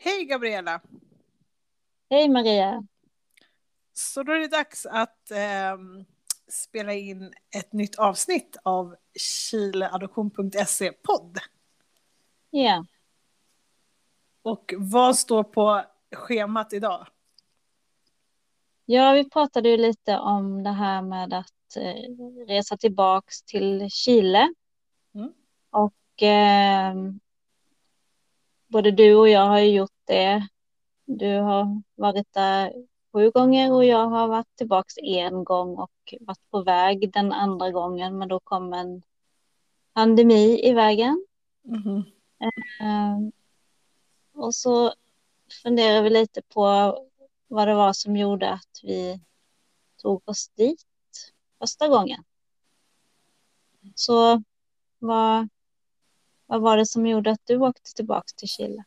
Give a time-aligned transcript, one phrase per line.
[0.00, 0.80] Hej Gabriella!
[2.10, 2.86] Hej Maria!
[3.92, 5.76] Så då är det dags att eh,
[6.48, 11.38] spela in ett nytt avsnitt av chileadoption.se podd.
[12.50, 12.86] Ja.
[14.42, 17.06] Och vad står på schemat idag?
[18.84, 24.54] Ja, vi pratade ju lite om det här med att eh, resa tillbaks till Chile.
[25.14, 25.32] Mm.
[25.70, 26.94] Och eh,
[28.68, 30.48] både du och jag har ju gjort det.
[31.04, 32.72] Du har varit där
[33.12, 37.70] sju gånger och jag har varit tillbaks en gång och varit på väg den andra
[37.70, 38.18] gången.
[38.18, 39.02] Men då kom en
[39.92, 41.26] pandemi i vägen.
[41.62, 42.04] Mhm.
[42.40, 43.18] Eh,
[44.32, 44.94] och så
[45.62, 46.98] funderar vi lite på
[47.48, 49.20] vad det var som gjorde att vi
[50.02, 50.86] tog oss dit
[51.58, 52.24] första gången.
[53.94, 54.42] Så
[54.98, 55.48] vad,
[56.48, 58.84] vad var det som gjorde att du åkte tillbaka till Chile?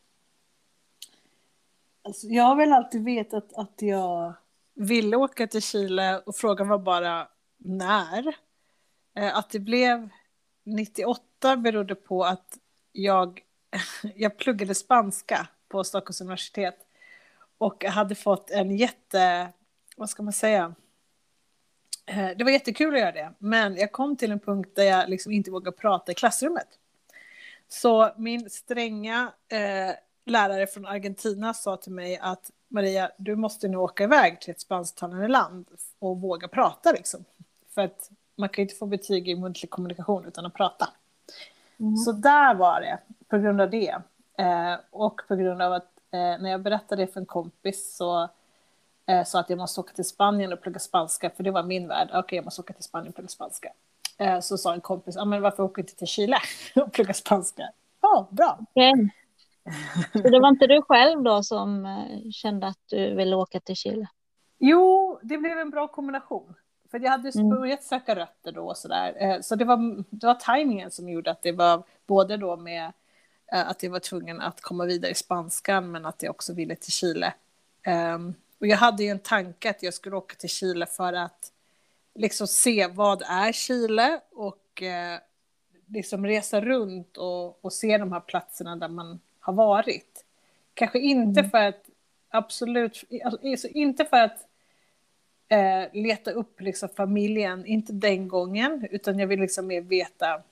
[2.04, 4.34] Alltså, jag har väl alltid vetat att jag
[4.74, 8.34] ville åka till Chile och frågan var bara när.
[9.16, 10.08] Eh, att det blev
[10.64, 12.58] 98 berodde på att
[12.92, 13.40] jag,
[14.16, 16.78] jag pluggade spanska på Stockholms universitet
[17.58, 19.52] och hade fått en jätte,
[19.96, 20.74] vad ska man säga,
[22.06, 25.08] eh, det var jättekul att göra det, men jag kom till en punkt där jag
[25.08, 26.78] liksom inte vågade prata i klassrummet.
[27.72, 33.76] Så min stränga eh, lärare från Argentina sa till mig att Maria, du måste nu
[33.76, 35.66] åka iväg till ett spansktalande land
[35.98, 37.24] och våga prata liksom.
[37.74, 40.88] För att man kan ju inte få betyg i muntlig kommunikation utan att prata.
[41.80, 41.96] Mm.
[41.96, 43.96] Så där var det, på grund av det.
[44.38, 48.28] Eh, och på grund av att eh, när jag berättade det för en kompis så
[49.06, 51.88] eh, sa att jag måste åka till Spanien och plugga spanska, för det var min
[51.88, 52.08] värld.
[52.12, 53.72] Okej, jag måste åka till Spanien och plugga spanska.
[54.18, 56.36] Eh, så sa en kompis, ah, men varför åker du inte till Chile
[56.76, 57.68] och plugga spanska?
[58.00, 58.58] Ja, bra.
[58.70, 58.92] Okej.
[60.12, 63.76] Så det var inte du själv då som eh, kände att du ville åka till
[63.76, 64.06] Chile?
[64.58, 66.54] Jo, det blev en bra kombination.
[66.90, 67.48] För jag hade Mm.
[67.50, 69.14] börjat söka rötter då och sådär.
[69.18, 72.92] Eh, Så det var, det var tajmingen som gjorde att det var både då med
[73.52, 76.92] att jag var tvungen att komma vidare i spanskan men att jag också ville till
[76.92, 77.34] Chile.
[77.82, 81.52] Ehm, Och jag hade ju en tanke att jag skulle åka till Chile för att
[82.14, 85.18] liksom se vad är Chile och eh,
[85.86, 90.24] liksom resa runt och, och se de här platserna där man har varit.
[90.74, 91.50] Kanske inte Mm.
[91.50, 91.84] för att,
[92.30, 94.46] absolut, alltså, inte för att
[95.48, 100.42] eh, leta upp liksom familjen, inte den gången, utan jag vill liksom mer veta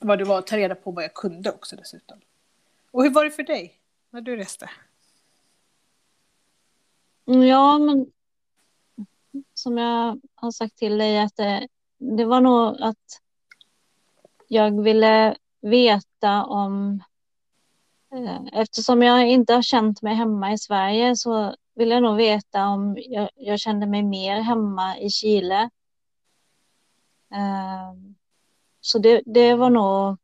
[0.00, 2.20] vad det var och ta reda på vad jag kunde också dessutom.
[2.90, 3.74] Och hur var det för dig
[4.10, 4.70] när du reste?
[7.26, 8.06] Mm, Ja, men
[9.54, 11.68] som jag har sagt till dig att det,
[11.98, 13.20] det var nog att
[14.48, 17.02] jag ville veta om
[18.12, 22.68] eh, eftersom jag inte har känt mig hemma i Sverige så vill jag nog veta
[22.68, 25.70] om jag, jag kände mig mer hemma i Chile.
[27.32, 27.92] Eh,
[28.80, 30.18] Så det, det var nog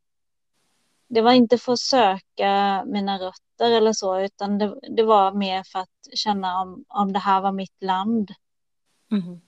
[1.08, 5.62] det var inte för att söka mina rötter eller så utan det, det var mer
[5.62, 8.30] för att känna om, om det här var mitt land.
[9.10, 9.40] Mm-hmm.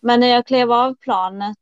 [0.00, 1.58] Men när jag klev av planet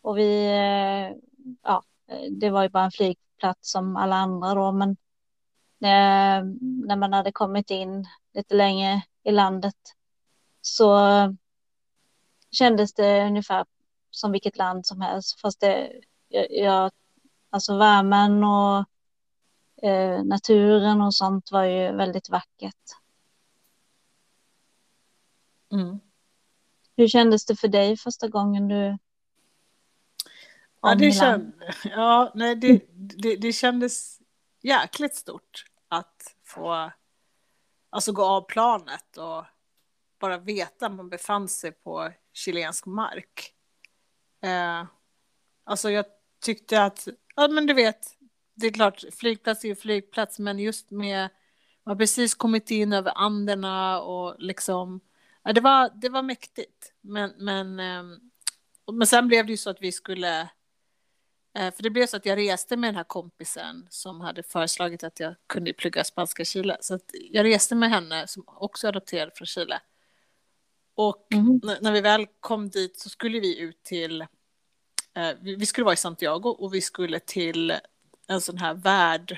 [0.00, 1.16] och vi, eh,
[1.62, 1.82] ja,
[2.30, 4.96] det var ju bara en flygplats som alla andra då, men
[5.78, 6.42] när,
[6.86, 9.76] när man hade kommit in lite längre i landet
[10.60, 10.98] så
[12.50, 13.64] kändes det ungefär
[14.10, 15.92] som vilket land som helst, fast det,
[16.28, 16.90] jag, jag,
[17.50, 18.84] alltså värmen och
[19.88, 23.03] eh, naturen och sånt var ju väldigt vackert.
[25.74, 26.00] Mm.
[26.96, 28.98] Hur kändes det för dig första gången du
[30.84, 31.52] Ja, det, känd,
[31.84, 34.18] ja nej, det, det, det kändes
[34.62, 36.90] jäkligt stort att få
[37.90, 39.44] alltså, gå av planet och
[40.20, 43.52] bara veta att man befann sig på chilensk mark.
[44.42, 44.84] Eh,
[45.64, 46.04] alltså jag
[46.40, 48.06] tyckte att, ja men du vet,
[48.54, 51.28] det är klart, flygplats är ju flygplats, men just med,
[51.84, 55.00] man har precis kommit in över Anderna och liksom,
[55.44, 56.92] ja, det, var, det var mäktigt.
[57.00, 58.20] Men, men, ehm,
[58.92, 60.48] men sen blev det ju så att vi skulle
[61.58, 65.04] Eh, För det blev så att jag reste med den här kompisen som hade föreslagit
[65.04, 66.76] att jag kunde plugga spanska i Chile.
[66.80, 66.98] Så
[67.30, 69.80] jag reste med henne som också är adopterad från Chile.
[70.94, 74.20] Och n- när vi väl kom dit så skulle vi ut till,
[75.14, 77.74] eh, vi skulle vara i Santiago och vi skulle till
[78.28, 79.32] en sån här värd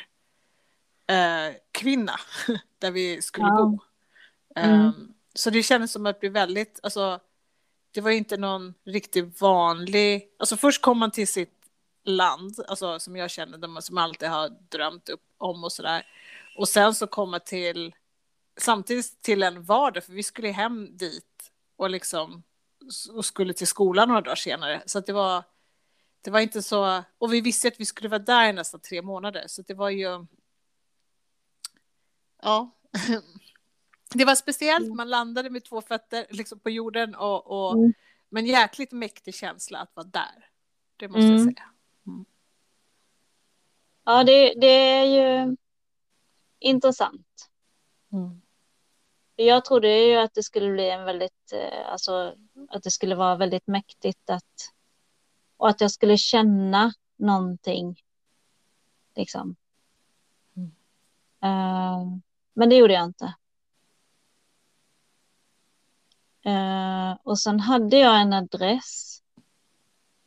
[1.07, 2.17] eh, kvinna
[2.79, 3.57] där vi skulle Ja.
[3.65, 3.79] bo.
[4.57, 5.15] Mm.
[5.37, 7.21] Så det kändes som att bli väldigt, alltså
[7.91, 11.57] det var inte någon riktigt vanlig, alltså först kom man till sitt
[12.05, 16.07] land, alltså som jag känner, som som alltid har drömt upp om och sådär.
[16.57, 17.95] Och sen så komma till,
[18.57, 22.43] samtidigt till en vardag, för vi skulle hem dit och liksom
[23.13, 24.83] och skulle till skolan några dagar senare.
[24.87, 25.45] Så att det var,
[26.21, 29.03] det var inte så, och vi visste att vi skulle vara där i nästan tre
[29.03, 30.27] månader, så det var ju,
[32.43, 32.71] ja,
[34.17, 34.97] det var speciellt, Mm.
[34.97, 37.93] man landade med två fötter liksom på jorden och, och Mm.
[38.29, 40.49] men jäkligt mäktig känsla att vara där.
[40.97, 41.45] Det måste jag Mm.
[41.55, 41.71] säga.
[44.05, 45.57] Ja, det, det är ju
[46.59, 47.51] intressant.
[48.13, 48.43] Mm.
[49.37, 52.35] Jag trodde ju att det skulle bli en väldigt, eh, alltså
[52.69, 54.73] att det skulle vara väldigt mäktigt att,
[55.57, 58.03] och att jag skulle känna någonting.
[59.17, 59.57] Liksom.
[60.57, 60.71] Mm.
[61.43, 62.07] Eh,
[62.55, 63.35] men det gjorde jag inte.
[66.47, 69.21] Eh, och sen hade jag en adress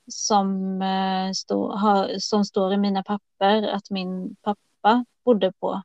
[0.08, 5.82] som, eh, stå, ha, som står i mina papper att min pappa bodde på.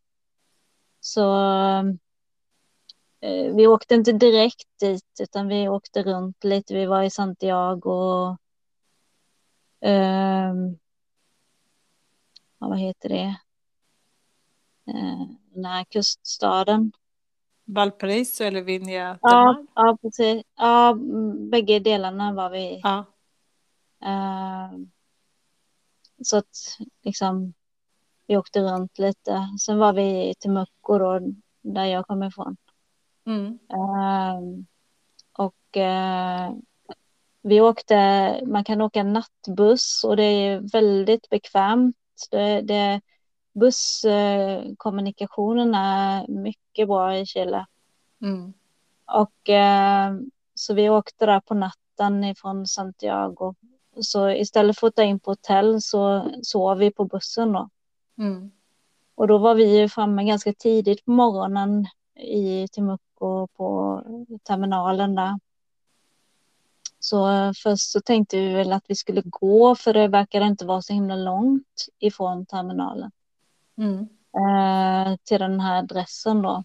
[1.00, 1.34] Så
[3.20, 6.74] eh, vi åkte inte direkt dit utan vi åkte runt lite.
[6.74, 8.36] Vi var i Santiago och
[9.80, 10.78] ehm,
[12.58, 13.36] ja, vad heter det?
[14.86, 16.92] Eh, den här kuststaden.
[17.64, 20.42] Valparaiso eller Vinja Ja, ja, precis.
[20.56, 22.80] Ja, mm, bägge delarna var vi.
[22.82, 23.04] Ja.
[24.04, 24.78] Eh,
[26.22, 27.54] så att liksom
[28.26, 29.48] vi åkte runt lite.
[29.60, 31.20] Sen var vi i Temuco då,
[31.62, 32.56] där jag kommer ifrån.
[33.26, 33.58] Mm.
[33.72, 34.64] Eh,
[35.32, 36.52] och eh,
[37.42, 37.96] vi åkte,
[38.46, 41.96] man kan åka nattbuss och det är väldigt bekvämt.
[42.30, 43.00] Det, det,
[43.54, 47.66] busskommunikationen är mycket bra i Chile.
[48.22, 48.52] Mm.
[49.06, 50.14] Och eh,
[50.54, 53.54] så vi åkte där på natten ifrån Santiago.
[54.00, 57.68] Så istället för att ta in på hotell så sov vi på bussen då.
[58.18, 58.50] Mm.
[59.14, 61.86] Och då var vi framme ganska tidigt på morgonen
[62.16, 64.02] i Temuco på
[64.42, 65.38] terminalen där.
[66.98, 70.82] Så först så tänkte vi väl att vi skulle gå för det verkade inte vara
[70.82, 73.10] så himla långt ifrån terminalen
[73.76, 74.08] Mm.
[74.36, 76.64] eh, till den här adressen då.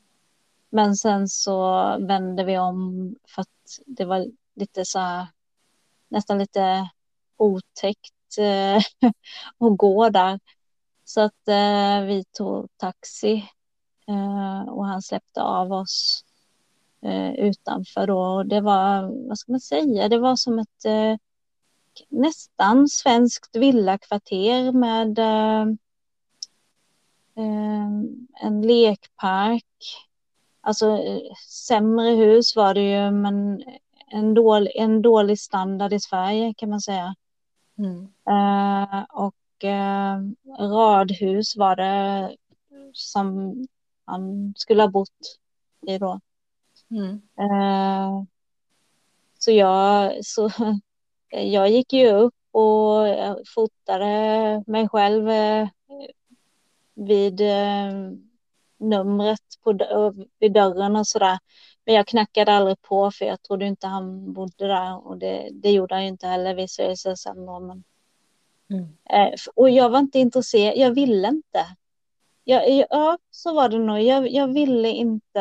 [0.69, 4.25] Men sen så vände vi om för att det var
[4.55, 5.27] lite så här,
[6.07, 6.89] nästan lite
[7.37, 8.77] otäckt eh,
[9.57, 10.39] att gå där.
[11.05, 13.49] Så att eh, vi tog taxi
[14.07, 16.25] eh, och han släppte av oss
[17.01, 18.19] eh, utanför då.
[18.19, 21.15] Och det var, vad ska man säga, det var som ett eh,
[22.09, 25.75] nästan svenskt villakvarter med eh,
[28.41, 29.65] en lekpark.
[30.61, 30.99] Alltså
[31.49, 33.63] sämre hus var det ju, men
[34.07, 37.15] en dålig, en dålig standard i Sverige kan man säga.
[37.77, 38.07] Mm.
[38.29, 40.19] Eh, och eh,
[40.59, 42.35] radhus var det
[42.93, 43.55] som
[44.05, 45.37] han skulle ha bott
[45.87, 46.19] i då.
[46.91, 47.21] Mm.
[47.39, 48.23] Eh,
[49.39, 50.49] så jag, så
[51.29, 55.67] jag gick ju upp och eh, fotade mig själv eh,
[57.07, 58.11] vid eh,
[58.77, 59.73] numret på
[60.39, 61.37] vid dörren och sådär.
[61.85, 65.71] Men jag knackade aldrig på för jag trodde inte han bodde där och det, det
[65.71, 67.59] gjorde han ju inte heller visade det sig sen då.
[67.59, 67.83] Men,
[68.71, 68.97] Mm.
[69.09, 71.65] eh, och jag var inte intresserad, jag ville inte.
[72.43, 74.01] Jag, ja, så var det nog.
[74.01, 75.39] Jag, jag ville inte,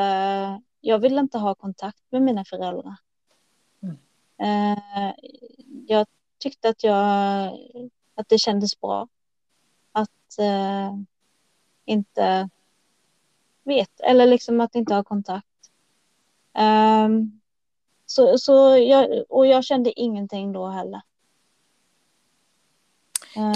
[0.81, 2.97] jag ville inte ha kontakt med mina föräldrar.
[3.83, 3.97] Mm.
[4.39, 5.13] Eh,
[5.87, 6.07] jag
[6.39, 7.53] tyckte att jag,
[8.15, 9.09] att det kändes bra.
[9.93, 10.39] Att
[11.89, 12.49] inte
[13.65, 15.47] vet, eller liksom att inte ha kontakt.
[16.55, 17.41] Ehm,
[18.07, 21.01] så, så jag, och jag kände ingenting då heller.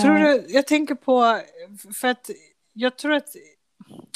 [0.02, 1.40] Tror du, jag tänker på,
[1.94, 2.30] för att
[2.72, 3.28] jag tror att,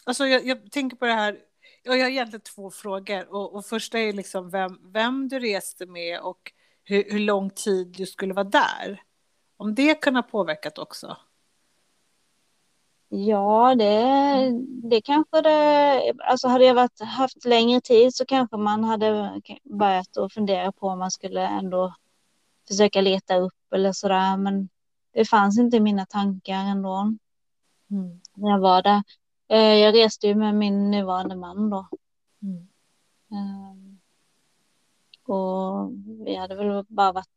[0.04, 1.38] alltså jag, jag tänker på det här,
[1.82, 6.20] jag har egentligen två frågor och, och första är liksom vem, vem du reste med
[6.20, 6.52] och
[6.84, 9.02] hur, hur lång tid du skulle vara där.
[9.56, 11.16] Om det kan ha påverkat också.
[13.08, 14.50] Ja, det,
[14.88, 16.12] det kanske det...
[16.24, 20.88] Alltså hade jag varit, haft längre tid så kanske man hade börjat att fundera på
[20.88, 21.94] om man skulle ändå
[22.68, 24.36] försöka leta upp eller sådär.
[24.36, 24.68] Men
[25.12, 27.14] det fanns inte i mina tankar ändå
[27.90, 28.20] Mm.
[28.34, 29.02] när jag var där.
[29.48, 31.88] Eh, Jag reste ju med min nuvarande man då.
[32.42, 32.68] Mm.
[33.30, 33.98] Ehm,
[35.26, 35.90] Och
[36.26, 37.28] vi hade väl bara varit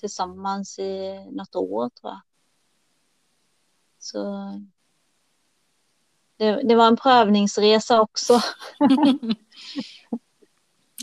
[0.00, 2.20] tillsammans i något år tror jag.
[3.98, 4.24] Så
[6.38, 8.32] det, det var en prövningsresa också.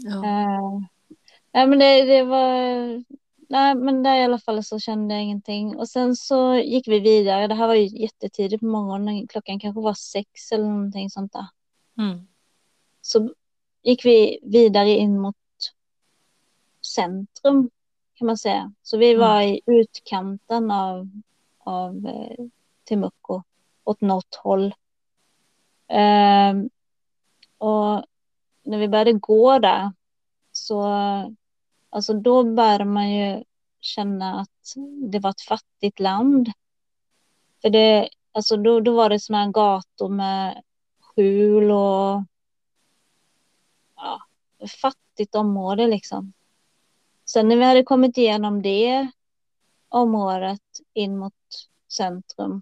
[0.03, 0.25] ja.
[0.25, 0.79] Eh,
[1.53, 3.03] nej, men det, det var,
[3.49, 5.75] nej, men där i alla fall så kände jag ingenting.
[5.75, 7.47] Och sen så gick vi vidare.
[7.47, 9.27] Det här var ju jättetidigt på morgonen.
[9.27, 11.47] Klockan kanske var sex eller någonting sånt där.
[11.97, 12.27] Mm.
[13.01, 13.29] Så
[13.83, 15.35] gick vi vidare in mot
[16.95, 17.69] centrum
[18.15, 18.73] kan man säga.
[18.83, 21.09] Så vi var i utkanten av,
[21.57, 22.45] av eh,
[22.83, 23.43] Timucco
[23.83, 24.73] åt något håll.
[25.87, 26.69] Ehm,
[27.57, 28.05] och
[28.63, 29.91] när vi började gå där
[30.51, 30.83] så
[31.89, 33.43] alltså då började man ju
[33.79, 34.73] känna att
[35.11, 36.51] det var ett fattigt land.
[37.61, 40.63] För det, alltså då, då var det sådana här gator med
[40.99, 42.23] skjul och
[43.95, 44.21] ja,
[44.81, 46.33] fattigt område liksom.
[47.25, 49.11] Sen när vi hade kommit igenom det
[49.89, 50.61] området
[50.93, 51.33] in mot
[51.87, 52.61] centrum,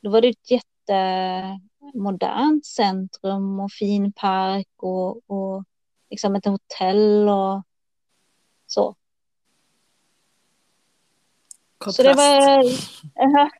[0.00, 1.60] då var det ett jätte
[1.94, 5.64] jättemodernt centrum och fin park och, och
[6.10, 7.62] liksom ett hotell och
[8.66, 8.96] så.
[11.78, 11.96] Kontrast.
[11.96, 12.64] Så det var,
[13.14, 13.50] ja,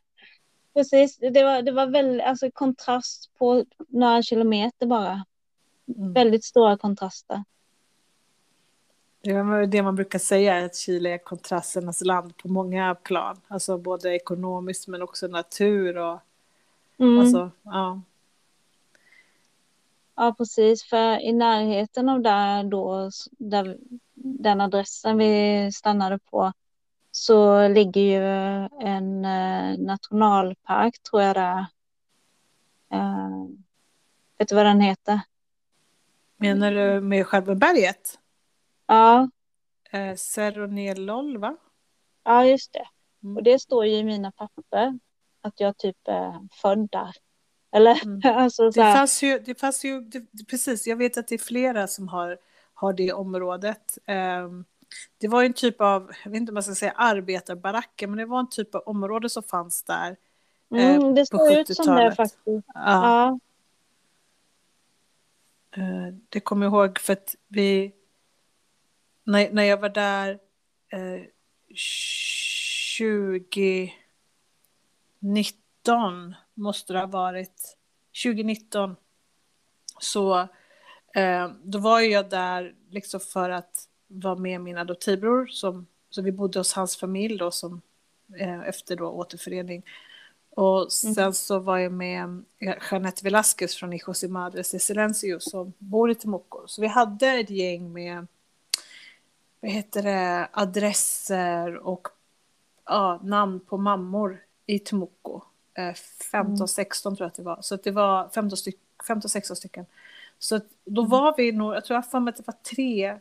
[0.74, 5.24] precis, det var, det var väldigt, alltså kontrast på några kilometer bara.
[5.96, 6.12] Mm.
[6.12, 7.44] Väldigt stora kontraster.
[9.22, 13.40] Det är det man brukar säga, att Chile är kontrasternas land på många plan.
[13.48, 16.20] Alltså både ekonomiskt men också natur och
[16.98, 17.18] Mm.
[17.18, 18.00] alltså, ja.
[20.16, 20.84] Ja, precis.
[20.84, 23.78] För i närheten av där då, där,
[24.14, 26.52] den adressen vi stannade på,
[27.10, 28.24] så ligger ju
[28.80, 31.66] en eh, nationalpark, tror jag det är.
[32.90, 33.46] Eh,
[34.38, 35.20] vet du vad den heter?
[36.36, 38.18] Menar du med själva berget?
[38.86, 39.28] Ja,
[39.90, 41.56] Eh, Cerro Nelol, va?
[42.24, 42.86] ja just det.
[43.22, 43.36] Mm.
[43.36, 44.98] Och det står ju i mina papper
[45.40, 47.14] att jag typ är född där.
[47.74, 48.20] Eller Mm.
[48.24, 51.38] alltså så Det fanns ju, det fanns ju det, precis, jag vet att det är
[51.38, 52.38] flera som har,
[52.74, 53.98] har det området.
[54.06, 54.64] Ehm,
[55.18, 58.26] det var en typ av, jag vet inte om man ska säga arbetarbaracker, men det
[58.26, 60.16] var en typ av område som fanns där.
[60.70, 62.16] mm, det på ut som det 70-talet.
[62.16, 62.66] faktiskt.
[62.74, 63.38] Ja,
[65.74, 67.92] Ja, eh, det kommer jag ihåg för att vi,
[69.24, 70.38] när, när jag var där
[70.92, 71.22] eh,
[72.98, 75.63] 2019
[76.54, 77.76] måste det ha varit,
[78.24, 78.96] 2019
[80.00, 80.38] så
[81.14, 86.32] eh, då var jag där liksom för att vara med min adoptivbror som, så vi
[86.32, 87.82] bodde hos hans familj då som
[88.38, 89.82] eh, efter då återförening.
[90.50, 95.40] Och sen så var jag med eh, Jeanette Velasquez från Hijos y Madres de Silencio
[95.40, 96.66] som bor i Temuco.
[96.66, 98.26] Så vi hade ett gäng med
[99.60, 102.08] vad heter det, adresser och
[102.84, 105.23] ja, namn på mammor i Temuco.
[105.74, 105.94] Eh,
[106.32, 107.58] 15-16 tror jag att det var.
[107.62, 108.78] Så det var 15 styck,
[109.08, 109.86] 15-16 stycken.
[110.38, 113.18] Så då var vi nog, jag tror jag för mig att det var tre,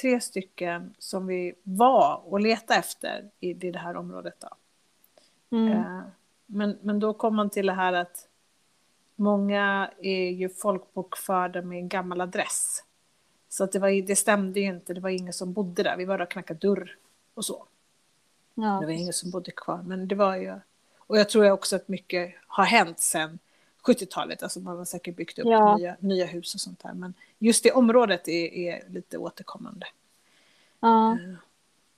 [0.00, 4.34] tre stycken som vi var och letade efter i, i det här området.
[4.40, 4.48] Då.
[5.56, 6.02] mm, Eh,
[6.46, 8.28] Men, men då kom man till det här att
[9.16, 12.84] många är ju folkbokförda med en gammal adress.
[13.48, 15.96] Så att det, var, det stämde ju inte, det var ingen som bodde där.
[15.96, 16.96] Vi var där och knackade dörr
[17.34, 17.66] och så.
[18.54, 19.82] ja, Det var ingen som bodde kvar.
[19.82, 20.60] Men det var ju...
[21.06, 23.38] Och jag tror också att mycket har hänt sen
[23.82, 24.42] 70-talet.
[24.42, 25.76] Alltså man har säkert byggt upp Ja.
[25.76, 26.92] nya, nya hus och sånt där.
[26.94, 29.86] Men just det området är, är lite återkommande.
[30.80, 31.18] ja,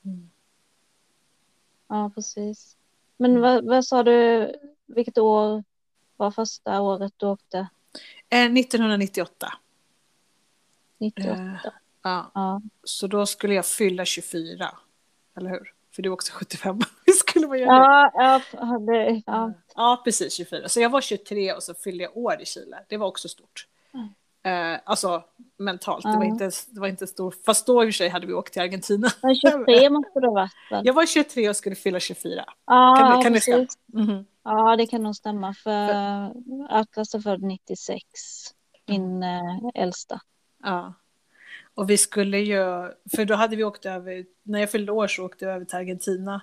[0.04, 0.30] Mm.
[1.88, 2.76] ja, precis.
[3.16, 4.52] Men vad, vad sa du,
[4.86, 5.64] vilket år
[6.16, 7.58] var första året du åkte?
[8.28, 9.52] Eh, 1998.
[10.98, 11.32] 98?
[11.32, 11.56] Eh,
[12.02, 12.30] ja.
[12.34, 14.78] Ja, Så då skulle jag fylla 24.
[15.36, 15.72] Eller hur?
[15.98, 16.78] För du är också 75.
[17.06, 18.10] Hur skulle man göra det?
[18.14, 19.52] ja, ja, det, ja.
[19.76, 20.68] Ja, precis 24.
[20.68, 22.78] Så jag var 23 och så fyllde jag år i Chile.
[22.88, 23.66] Det var också stort.
[23.94, 24.74] Mm.
[24.74, 25.24] Eh, alltså
[25.58, 26.02] mentalt.
[26.04, 27.34] Det, var inte, det var inte stort.
[27.46, 29.08] Fast då i och för sig hade vi åkt till Argentina.
[29.22, 30.86] Men 23 måste det ha varit väl?
[30.86, 32.44] Jag var 23 och skulle fylla 24.
[32.66, 33.56] Ja, Kan det- kan det stämma?
[33.58, 33.78] precis.
[33.94, 34.24] Mhm.
[34.44, 35.90] Ja, det kan nog stämma för
[36.70, 38.02] Atlas är född 96,
[38.86, 40.20] min eh, äldsta.
[40.62, 40.94] Ja.
[41.78, 45.24] Och vi skulle ju, för då hade vi åkt över, när jag fyllde år så
[45.24, 46.40] åkte jag över till Argentina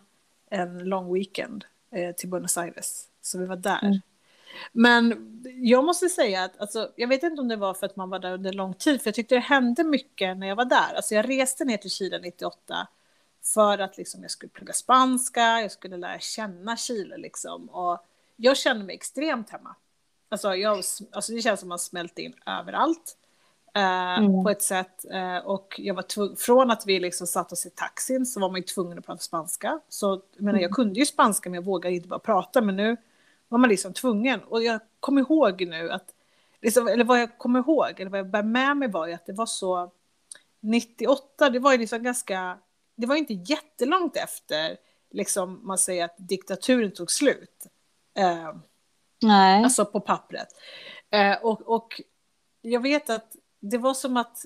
[0.49, 3.07] en lång weekend eh, till Buenos Aires.
[3.21, 3.83] Så vi var där.
[3.83, 3.99] Mm.
[4.71, 5.15] Men
[5.61, 8.19] jag måste säga att, alltså, jag vet inte om det var för att man var
[8.19, 10.95] där under lång tid, för jag tyckte det hände mycket när jag var där.
[10.95, 12.87] Alltså jag reste ner till Chile 98
[13.43, 17.69] för att liksom, jag skulle plugga spanska, jag skulle lära känna Chile liksom.
[17.69, 19.75] Och jag kände mig extremt hemma.
[20.29, 20.77] Alltså, jag,
[21.11, 23.17] alltså det känns som att man smälte in överallt.
[23.75, 24.43] Eh, Mm.
[24.43, 25.05] på ett sätt.
[25.11, 28.55] Eh, och jag var från att vi liksom satt oss i taxin så var man
[28.61, 29.79] ju tvungen att prata spanska.
[29.89, 32.61] Så jag, menar, jag kunde ju spanska men jag vågade inte bara prata.
[32.61, 32.97] Men nu
[33.47, 34.43] var man liksom tvungen.
[34.43, 36.05] Och jag kommer ihåg nu att,
[36.61, 39.25] liksom, eller vad jag kommer ihåg, eller vad jag bär med mig var ju att
[39.25, 39.91] det var så,
[40.59, 42.57] 98, det var ju liksom ganska
[42.95, 44.77] det var inte jättelångt efter
[45.11, 47.65] liksom, man säger att diktaturen tog slut.
[48.17, 48.55] Eh,
[49.21, 49.63] Nej.
[49.63, 50.47] Alltså på pappret.
[51.09, 52.01] Eh, och, och
[52.61, 53.35] jag vet att
[53.69, 54.45] det var som att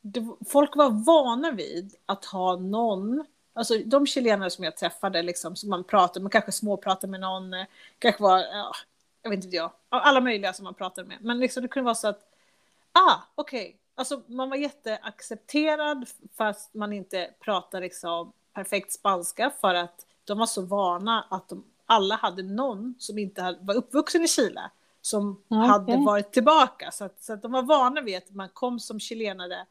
[0.00, 5.56] det, folk var vana vid att ha någon, alltså de chilenare som jag träffade, liksom,
[5.56, 7.66] som man pratade med, kanske småpratade med någon, eh,
[7.98, 8.72] kanske var, ja,
[9.22, 11.18] jag vet inte jag, alla möjliga som man pratade med.
[11.20, 12.22] Men liksom, det kunde vara så att,
[12.92, 13.76] ah, okej, okay.
[13.94, 20.46] alltså man var jätteaccepterad fast man inte pratade liksom perfekt spanska för att de var
[20.46, 24.70] så vana att de alla hade någon som inte var uppvuxen i Chile
[25.02, 25.68] som okay.
[25.68, 26.90] hade varit tillbaka.
[26.90, 29.66] Så att, så att de var vana vid att man kom som chilenare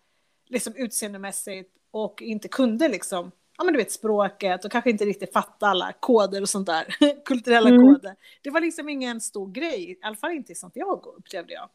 [0.48, 5.34] liksom utseendemässigt och inte kunde liksom, ja men du vet språket och kanske inte riktigt
[5.34, 6.96] fatta alla koder och sånt där,
[7.26, 7.82] kulturella mm.
[7.82, 8.16] koder.
[8.42, 11.70] Det var liksom ingen stor grej, i alla fall inte i Santiago upplevde jag.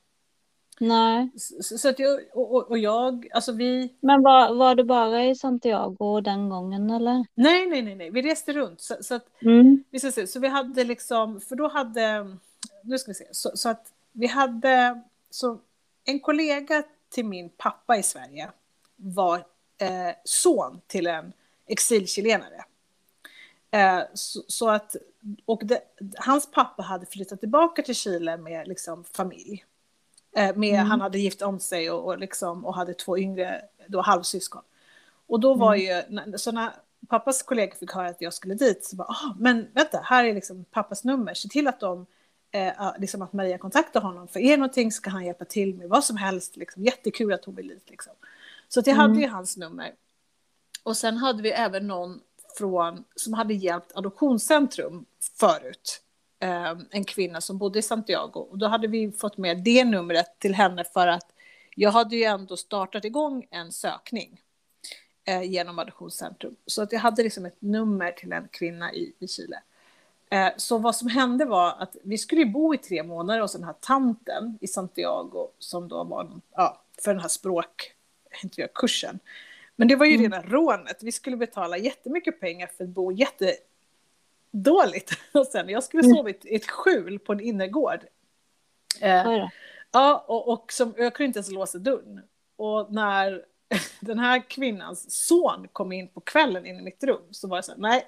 [0.81, 1.31] Nej.
[1.37, 3.95] Så, så att jag, och, och, jag, alltså vi...
[4.01, 7.27] Men var, var du bara i Santiago den gången eller?
[7.35, 8.11] Nej, nej, nej, nej.
[8.11, 8.81] vi reste runt.
[8.81, 9.85] Så, så att, mm.
[9.91, 12.37] vi ska se, så vi hade liksom, för då hade,
[12.83, 15.59] nu ska vi se, så, så att vi hade, så
[16.05, 18.51] en kollega till min pappa i Sverige
[18.97, 19.37] var
[19.79, 21.33] eh, son till en
[21.67, 22.65] exilchilenare.
[23.71, 24.97] Eh, så, så, att,
[25.45, 25.81] och det,
[26.17, 29.65] hans pappa hade flyttat tillbaka till Chile med liksom, familj.
[30.37, 30.87] Eh, med, mm.
[30.87, 34.63] Han hade gift om sig och, och, liksom, och hade två yngre då, halvsyskon.
[35.27, 36.33] Och då var mm.
[36.33, 36.73] ju, så när
[37.09, 40.35] pappas kollegor fick höra att jag skulle dit, så bara, ah, men vänta, här är
[40.35, 42.07] liksom pappas nummer, se till att de
[42.57, 44.29] eh, liksom att Maria kontaktar honom.
[44.29, 46.57] För är någonting så kan han hjälpa till med vad som helst.
[46.57, 46.85] Liksom.
[46.85, 47.91] Jättekul att hon vill dit.
[47.91, 48.13] Liksom.
[48.69, 49.11] Så att jag mm.
[49.11, 49.95] hade ju hans nummer.
[50.83, 52.21] Och sen hade vi även någon
[52.59, 55.05] från, som hade hjälpt Adoptionscentrum
[55.41, 56.03] förut.
[56.41, 58.41] Eh, en kvinna som bodde i Santiago.
[58.51, 61.33] Och då hade vi fått med det numret till henne för att
[61.75, 64.41] jag hade ju ändå startat igång en sökning
[65.25, 66.57] eh, genom Adoptionscentrum.
[66.67, 69.63] Så att jag hade liksom ett nummer till en kvinna i, i Chile.
[70.31, 73.65] Eh, så vad som hände var att vi skulle bo i tre månader hos den
[73.65, 79.19] här tanten i Santiago som då var ja, för den här språkkursen.
[79.77, 80.23] Men det var ju mm.
[80.23, 81.03] rena rånet.
[81.03, 85.13] Vi skulle betala jättemycket pengar för att bo jättedåligt.
[85.33, 86.17] Och sen, jag skulle mm.
[86.17, 88.01] sova i ett skjul på en innergård.
[89.01, 89.49] Eh,
[89.93, 92.23] ja, och, och som, jag kunde inte ens låsa dörren.
[92.57, 93.45] Och när
[94.01, 97.63] den här kvinnans son kom in på kvällen in i mitt rum så var det
[97.63, 98.07] så här, nej,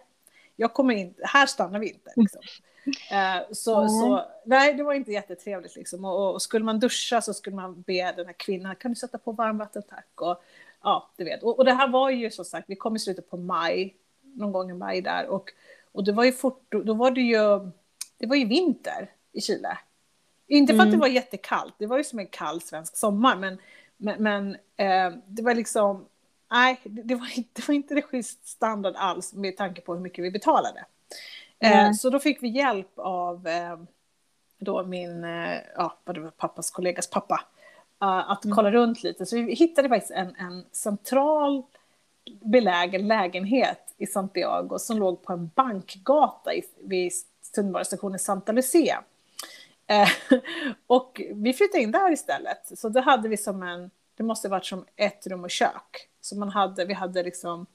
[0.60, 2.12] jag kommer inte, här stannar vi inte.
[2.16, 2.40] Liksom.
[3.12, 3.88] Uh, så, mm.
[3.88, 5.76] så, nej, det var inte jättetrevligt.
[5.76, 6.04] Liksom.
[6.04, 9.18] Och, och, skulle man duscha så skulle man be den här kvinnan, kan du sätta
[9.18, 10.08] på varmvatten tack?
[10.14, 10.42] Och,
[10.82, 11.42] ja, du vet.
[11.42, 14.52] Och, och, det här var ju som sagt, vi kom i slutet på maj, någon
[14.52, 15.26] gång i maj där.
[15.26, 15.50] Och,
[15.92, 17.70] och det var ju fort, då, var det ju,
[18.18, 19.78] det var ju vinter i Chile.
[20.46, 21.00] Inte för att det mm.
[21.00, 23.58] var jättekallt, det var ju som en kall svensk sommar, men,
[23.96, 26.06] men, men eh, det var liksom,
[26.50, 30.00] nej, det var, inte, det var inte det schysst standard alls med tanke på hur
[30.00, 30.84] mycket vi betalade.
[31.61, 31.94] Mm.
[31.94, 33.78] så då fick vi hjälp av eh,
[34.58, 37.44] då min, eh, ja, vad det var pappas kollegas pappa,
[37.98, 38.56] att mm.
[38.56, 39.26] kolla runt lite.
[39.26, 41.62] Så vi hittade faktiskt en, en central
[42.40, 47.12] belägen lägenhet i Santiago som låg på en bankgata i, vid
[47.54, 49.04] tunnelbanestationen Santa Lucia.
[49.87, 50.08] Eh,
[50.87, 52.78] och vi flyttade in där istället.
[52.78, 56.08] Så det hade vi som en, det måste varit som ett rum och kök.
[56.28, 57.66] Så man hade, vi hade liksom,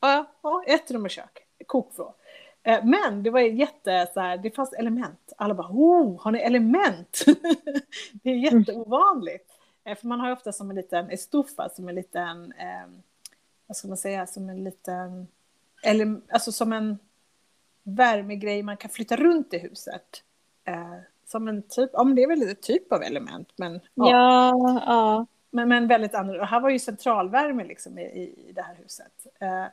[0.00, 2.14] ja, ja ett rum och kök, kokvrå.
[2.62, 5.32] Eh, men det var jätte, så här, det fanns element.
[5.36, 7.24] Alla bara, oh, har ni element?
[8.12, 9.52] det är jätteovanligt.
[9.84, 9.96] Mm.
[9.96, 12.86] För man har ju ofta som en liten estufa, som en liten, eh,
[13.66, 15.28] vad ska man säga, som en liten,
[15.82, 16.98] eller, alltså som en
[17.82, 20.22] värmegrej man kan flytta runt i huset.
[20.64, 24.10] Eh, som en typ, ja men det är väl en typ av element, men ja.
[24.10, 25.26] ja, ja.
[25.50, 26.46] Men, men väldigt annorlunda.
[26.46, 28.02] Här var ju centralvärme liksom i,
[28.48, 29.26] i det här huset.
[29.40, 29.64] Eh,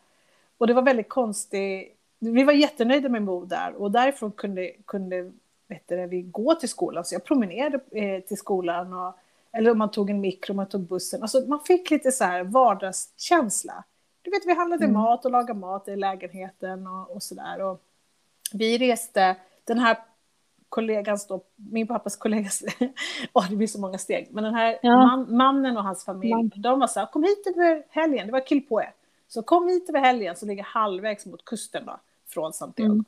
[0.58, 1.98] och det var väldigt konstigt.
[2.20, 5.32] Vi var jättenöjda med Mo där och därifrån kunde, kunde
[5.68, 7.06] vet du, vi gå till skolan.
[7.06, 8.94] Så jag promenerade eh, till skolan.
[8.94, 9.14] Och,
[9.52, 11.22] eller om man tog en mikro, man tog bussen.
[11.22, 13.84] Alltså man fick lite så här vardagskänsla.
[14.22, 14.94] Du vet, vi handlade mm.
[14.94, 17.78] mat och lagade mat i lägenheten och, och så där.
[18.54, 19.98] vi reste, den här
[20.74, 22.64] kollegans då, min pappas kollegas,
[23.34, 24.98] oh, det blir så många steg, men den här ja.
[24.98, 26.52] man, mannen och hans familj, man.
[26.56, 28.90] de var så här, kom hit över helgen, det var Kilpoe.
[29.28, 32.92] Så kom hit över helgen som ligger halvvägs mot kusten då, från Santiago.
[32.92, 33.06] Mm.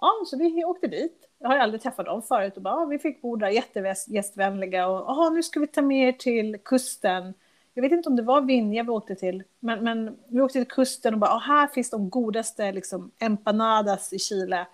[0.00, 1.28] Ja, så vi åkte dit.
[1.38, 5.10] Jag har aldrig träffat dem förut och bara, ja, vi fick bo där jättegästvänliga och
[5.10, 7.34] aha, nu ska vi ta med er till kusten.
[7.74, 10.74] Jag vet inte om det var Vinja vi åkte till, men, men vi åkte till
[10.74, 14.66] kusten och bara, här finns de godaste liksom, empanadas i Chile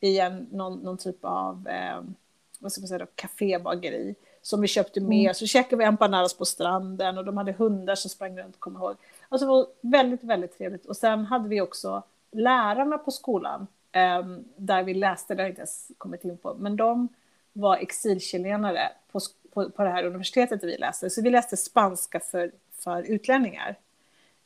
[0.00, 2.02] i en, någon, någon typ av, eh,
[2.58, 5.20] vad ska man säga då, kafébageri som vi köpte med.
[5.20, 5.34] Mm.
[5.34, 8.96] Så käkade vi empanadas på stranden och de hade hundar som sprang runt, kommer ihåg.
[9.28, 10.86] Alltså det var väldigt, väldigt trevligt.
[10.86, 15.50] Och sen hade vi också lärarna på skolan eh, där vi läste, det har jag
[15.50, 17.08] inte ens kommit in på, men de
[17.52, 19.20] var exilchilenare på,
[19.52, 21.10] på, på det här universitetet vi läste.
[21.10, 23.76] Så vi läste spanska för, för utlänningar.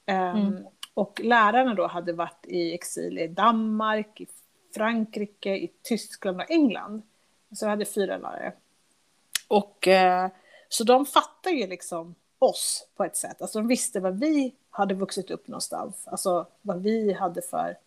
[0.06, 0.66] Um, Mm.
[0.94, 4.26] Och lärarna då hade varit i exil i Danmark, i
[4.74, 7.02] Frankrike, i Tyskland och England.
[7.52, 8.52] Så vi hade fyra lärare.
[9.48, 10.30] Och eh,
[10.68, 13.42] så de fattade ju liksom oss på ett sätt.
[13.42, 16.08] Alltså de visste vad vi hade vuxit upp någonstans.
[16.08, 17.78] Alltså vad vi hade för,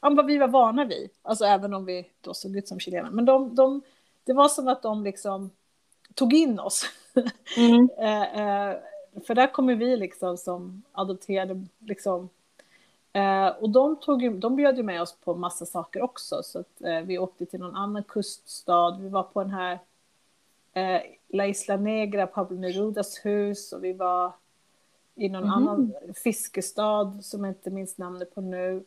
[0.00, 1.10] ja, vad vi var vana vid.
[1.22, 3.12] Alltså även om vi då såg ut som chilenare.
[3.12, 3.82] Men de, de,
[4.24, 5.50] det var som att de liksom
[6.14, 6.84] tog in oss.
[7.56, 7.88] Mm.
[7.98, 8.76] Eh, eh,
[9.26, 12.28] för där kommer vi liksom som adopterade liksom.
[13.16, 16.42] Eh, och de, tog, ju- de bjöd ju med oss på massa saker också.
[16.42, 18.96] Så att, eh, vi åkte till någon annan kuststad.
[19.00, 19.78] Vi var på den här
[20.72, 23.72] eh, La Isla Negra, Pablo Nerudas hus.
[23.72, 24.32] Och vi var
[25.14, 25.50] i någon Mhm.
[25.52, 25.92] annan
[26.24, 28.84] fiskestad som jag inte minns namnet på nu.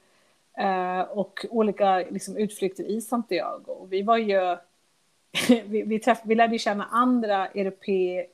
[0.57, 3.71] Eh, och olika liksom, utflykter i Santiago.
[3.71, 4.57] Och vi var ju...
[5.65, 8.25] vi, vi, träff, vi lärde känna andra europeer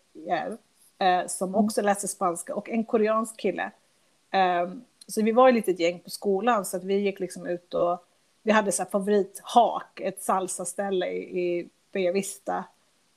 [1.00, 3.72] eh, som också läste spanska och en koreansk kille.
[4.32, 4.70] Eh,
[5.08, 7.74] så vi var ju lite ett gäng på skolan så att vi gick liksom ut
[7.74, 8.06] och
[8.44, 12.65] vi hade så här favorithak, ett salsaställe i, i Bellavista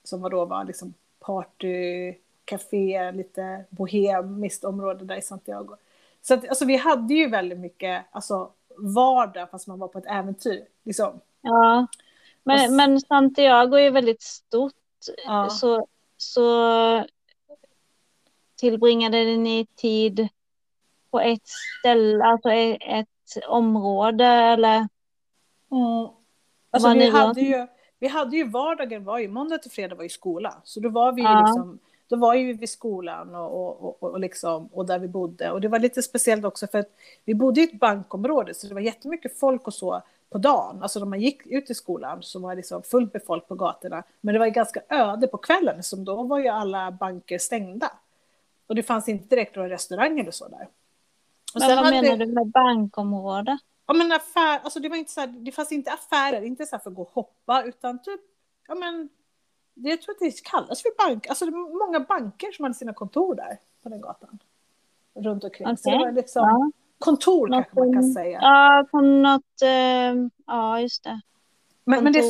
[0.05, 5.77] som var då var liksom party, café, lite bohemiskt område där i Santiago.
[6.23, 10.07] Så att, alltså, vi hade ju väldigt mycket alltså, vardag fast man var på ett
[10.07, 10.65] äventyr.
[10.85, 11.21] Liksom.
[11.41, 11.87] Ja.
[12.43, 14.75] Men, men Santiago är väldigt stort.
[15.27, 15.49] Ja.
[15.51, 17.05] Så, så
[18.57, 20.29] tillbringade ni tid
[21.11, 21.49] på ett
[21.81, 24.89] ställe, alltså e- ett område eller?
[26.71, 27.67] Alltså, Var vi, hade ju,
[27.99, 30.55] vi hade ju vardagen, var ju, måndag till fredag var ju skola.
[30.65, 31.41] Så då var vi ju Ja.
[31.47, 35.51] liksom, då var ju vid skolan och, och, och, och, liksom, och där vi bodde.
[35.51, 36.91] Och det var lite speciellt också för att
[37.25, 40.83] vi bodde i ett bankområde så det var jättemycket folk och så på dagen.
[40.83, 43.55] Alltså när man gick ut i skolan så var det liksom fullt med folk på
[43.55, 44.03] gatorna.
[44.21, 47.91] Men det var ju ganska öde på kvällen som då var ju alla banker stängda.
[48.67, 50.69] Och det fanns inte direkt några restauranger eller så där.
[51.55, 53.59] Och Men vad menar du med bankområde?
[53.87, 56.77] Ja men affär, alltså det var inte så här, det fanns inte affärer, inte så
[56.77, 58.21] här för att gå och hoppa utan typ,
[58.69, 59.09] ja men,
[59.75, 62.75] det, jag tror att det kallas för bank, alltså det var många banker som hade
[62.75, 64.39] sina kontor där på den gatan.
[65.15, 65.77] Runt omkring.
[65.77, 66.71] Så det var liksom Ja.
[66.99, 68.39] kontor kanske man kan Något, säga.
[68.43, 71.21] Ja, på något, eh, ja just det.
[71.85, 72.21] men, men det.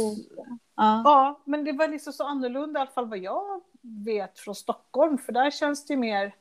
[0.77, 1.03] Ja.
[1.05, 5.19] ja, men det var liksom så annorlunda i alla fall vad jag vet från Stockholm,
[5.19, 6.35] för där känns det ju mer,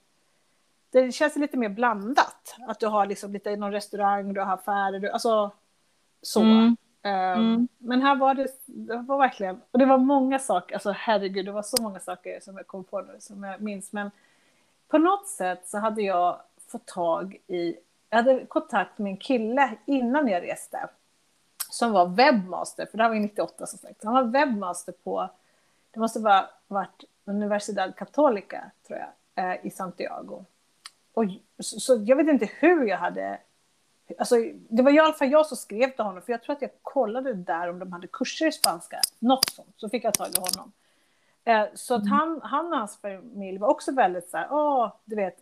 [0.90, 2.56] det känns lite mer blandat.
[2.68, 5.52] Att du har liksom lite någon restaurang, du har affärer, du, alltså
[6.22, 6.42] så.
[6.42, 6.78] Mm.
[7.02, 7.68] Ehm, Mm.
[7.78, 11.52] Men här var det, det var verkligen, och det var många saker, alltså herregud, det
[11.52, 13.94] var så många saker som jag kom på nu som jag minns.
[13.94, 14.12] Men
[14.88, 17.76] på något sätt så hade jag fått tag i,
[18.10, 20.90] jag hade kontakt med en kille innan jag reste.
[21.70, 24.04] Som var webbmaster, för det här var ju 98 som sagt.
[24.04, 25.30] Han var webbmaster på,
[25.92, 30.46] det måste vara varit Universidad Católica tror jag, eh, i Santiago.
[31.18, 31.26] Och,
[31.60, 33.40] så, så jag vet inte hur jag hade
[34.20, 34.36] Alltså,
[34.70, 36.72] det var i alla fall jag som skrev till honom, för jag tror att jag
[36.82, 39.02] kollade där om de hade kurser i spanska.
[39.20, 40.72] Något sånt, så fick jag tag i honom.
[41.44, 45.16] Eh, så att han, han och hans familj var också väldigt så här, åh, du
[45.16, 45.38] vet,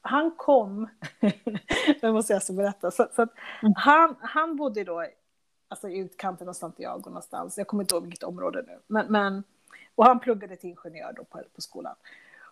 [0.00, 0.88] han kom,
[2.00, 3.72] det måste jag alltså berätta, så, så att Mm.
[3.76, 5.06] han, han bodde då
[5.68, 9.44] alltså, i utkanten av Santiago någonstans, jag kommer inte ihåg vilket område nu, men, men
[9.94, 11.94] och han pluggade till ingenjör då på, på skolan.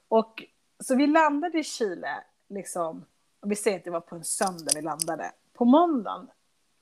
[0.09, 0.45] Och
[0.81, 3.05] så vi landade i Chile, liksom,
[3.43, 5.33] vi säger att det var på en söndag vi landade.
[5.53, 6.31] På måndagen,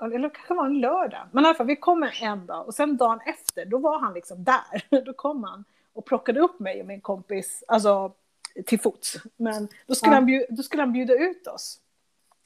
[0.02, 2.96] eller kanske var en lördag, men i alla fall vi kom en dag och sen
[2.96, 4.86] dagen efter, då var han liksom där.
[5.04, 8.12] Då kom han och plockade upp mig och min kompis, alltså
[8.66, 9.16] till fots.
[9.36, 10.16] Men då skulle, Ja.
[10.16, 11.80] han, bjuda, då skulle han bjuda ut oss.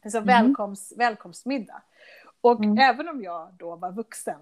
[0.05, 1.83] Alltså välkomst, välkomstmiddag.
[2.41, 2.79] Och Mm.
[2.79, 4.41] även om jag då var vuxen,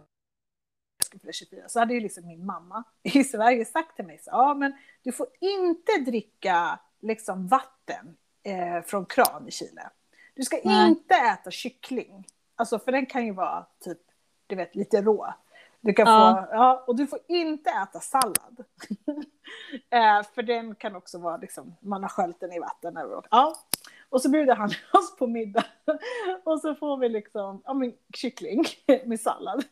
[0.99, 4.19] jag skulle fylla 24, så hade ju liksom min mamma i Sverige sagt till mig
[4.19, 9.91] så, ja men du får inte dricka liksom vatten eh, från kran i Chile.
[10.35, 10.89] Du ska Nej.
[10.89, 13.99] inte äta kyckling, alltså för den kan ju vara typ,
[14.47, 15.35] du vet, lite rå.
[15.81, 16.47] Du kan Ja.
[16.51, 18.65] få, ja, och du får inte äta sallad.
[19.91, 22.97] eh, för den kan också vara liksom, man har sköljt den i vatten.
[22.97, 23.55] Eller, ja.
[24.09, 25.65] Och så bjuder han oss på middag.
[26.45, 28.65] och så får vi liksom, ja men kyckling
[29.05, 29.65] med sallad.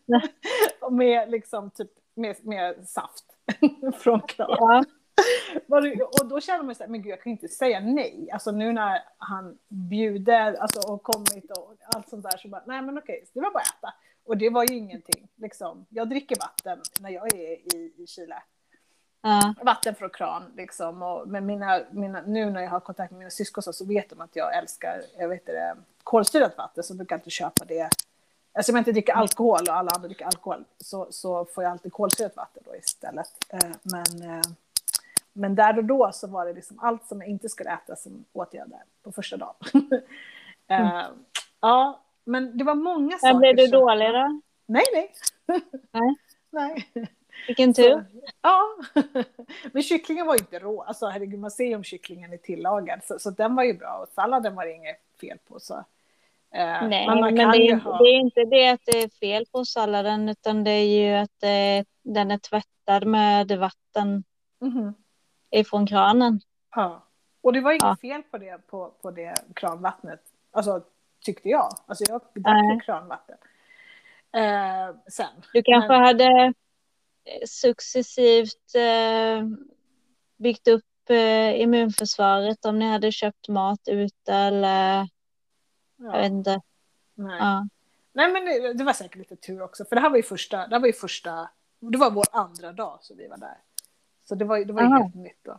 [0.80, 3.24] Och med liksom typ, med, med saft
[3.98, 4.56] från kran.
[4.60, 4.84] Ja.
[6.20, 8.28] Och då känner man sig, men gud jag kan inte säga nej.
[8.32, 12.82] Alltså nu när han bjuder alltså, och kommit och allt sånt där så bara, nej
[12.82, 13.94] men okej, det var bara att äta.
[14.24, 15.28] Och det var ju ingenting.
[15.36, 15.86] Liksom.
[15.88, 18.42] Jag dricker vatten när jag är i, i Chile.
[19.22, 19.54] Ja.
[19.62, 20.52] vatten från kran.
[20.56, 21.02] Liksom.
[21.02, 24.10] Och med mina, mina, nu när jag har kontakt med mina syskon så, så vet
[24.10, 27.90] de att jag älskar jag vet det, kolsyrat vatten, så jag brukar inte köpa det.
[28.52, 31.70] Alltså om jag inte dricker alkohol och alla andra dricker alkohol så, så får jag
[31.70, 33.28] alltid kolsyrat vatten då istället.
[33.48, 34.42] Eh, men, eh,
[35.36, 38.24] men där och då så var det liksom allt som jag inte skulle äta som
[38.32, 39.54] åt jag där på första dagen.
[40.68, 41.02] eh,
[41.60, 43.32] ja, men det var många saker.
[43.34, 44.40] Men blev du som- dålig då?
[44.66, 45.12] Nej, nej.
[45.92, 46.14] Nej.
[46.50, 47.08] nej.
[47.46, 48.04] Vilken Så, tur.
[48.42, 48.62] ja,
[49.72, 50.82] men kycklingen var ju inte rå.
[50.82, 53.00] Alltså herregud, man ser ju om kycklingen är tillagad.
[53.04, 55.60] Så, så den var ju bra och salladen var det inget fel på.
[55.60, 55.74] Så.
[56.54, 57.98] Eh, Nej, men det, är, ha...
[57.98, 61.40] det är inte det att det är fel på salladen utan det är ju att
[61.40, 64.24] det, den är tvättad med vatten
[64.60, 64.94] Mhm.
[65.60, 66.40] Ifrån kranen.
[66.74, 67.02] Ja.
[67.42, 67.96] Och det var inget Ja.
[68.00, 70.20] fel på det, på, på det kranvattnet.
[70.52, 70.82] Alltså
[71.24, 71.68] tyckte jag.
[71.86, 73.36] Alltså jag drack ju kranvatten.
[74.32, 75.26] Eh, sen.
[75.52, 76.24] Du kanske Men- hade
[77.24, 79.46] eh, successivt eh,
[80.36, 85.08] byggt upp eh, immunförsvaret om ni hade köpt mat ute eller
[85.96, 86.60] jag vet Ja, inte.
[87.14, 87.38] nej.
[87.38, 87.68] Ja.
[88.12, 89.84] nej men det, det var säkert lite tur också.
[89.84, 91.48] För det här var ju första, det var ju första,
[91.80, 93.58] det var vår andra dag som vi var där.
[94.24, 95.58] Så det var, det var ju helt nytt då.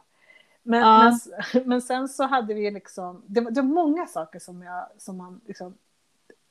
[0.63, 1.19] Men, Ja.
[1.54, 4.88] men, men sen så hade vi liksom, det var, det var många saker som, jag,
[4.97, 5.73] som man liksom,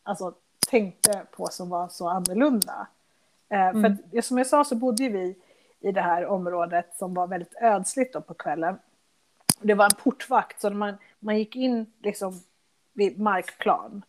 [0.02, 0.34] alltså,
[0.70, 2.86] tänkte på som var så annorlunda.
[3.48, 3.96] Eh, För Mm.
[4.18, 5.36] att, som jag sa så bodde vi
[5.80, 8.78] i det här området som var väldigt ödsligt då på kvällen.
[9.60, 12.40] Det var en portvakt, så man, man gick in liksom
[12.92, 14.02] vid markplan.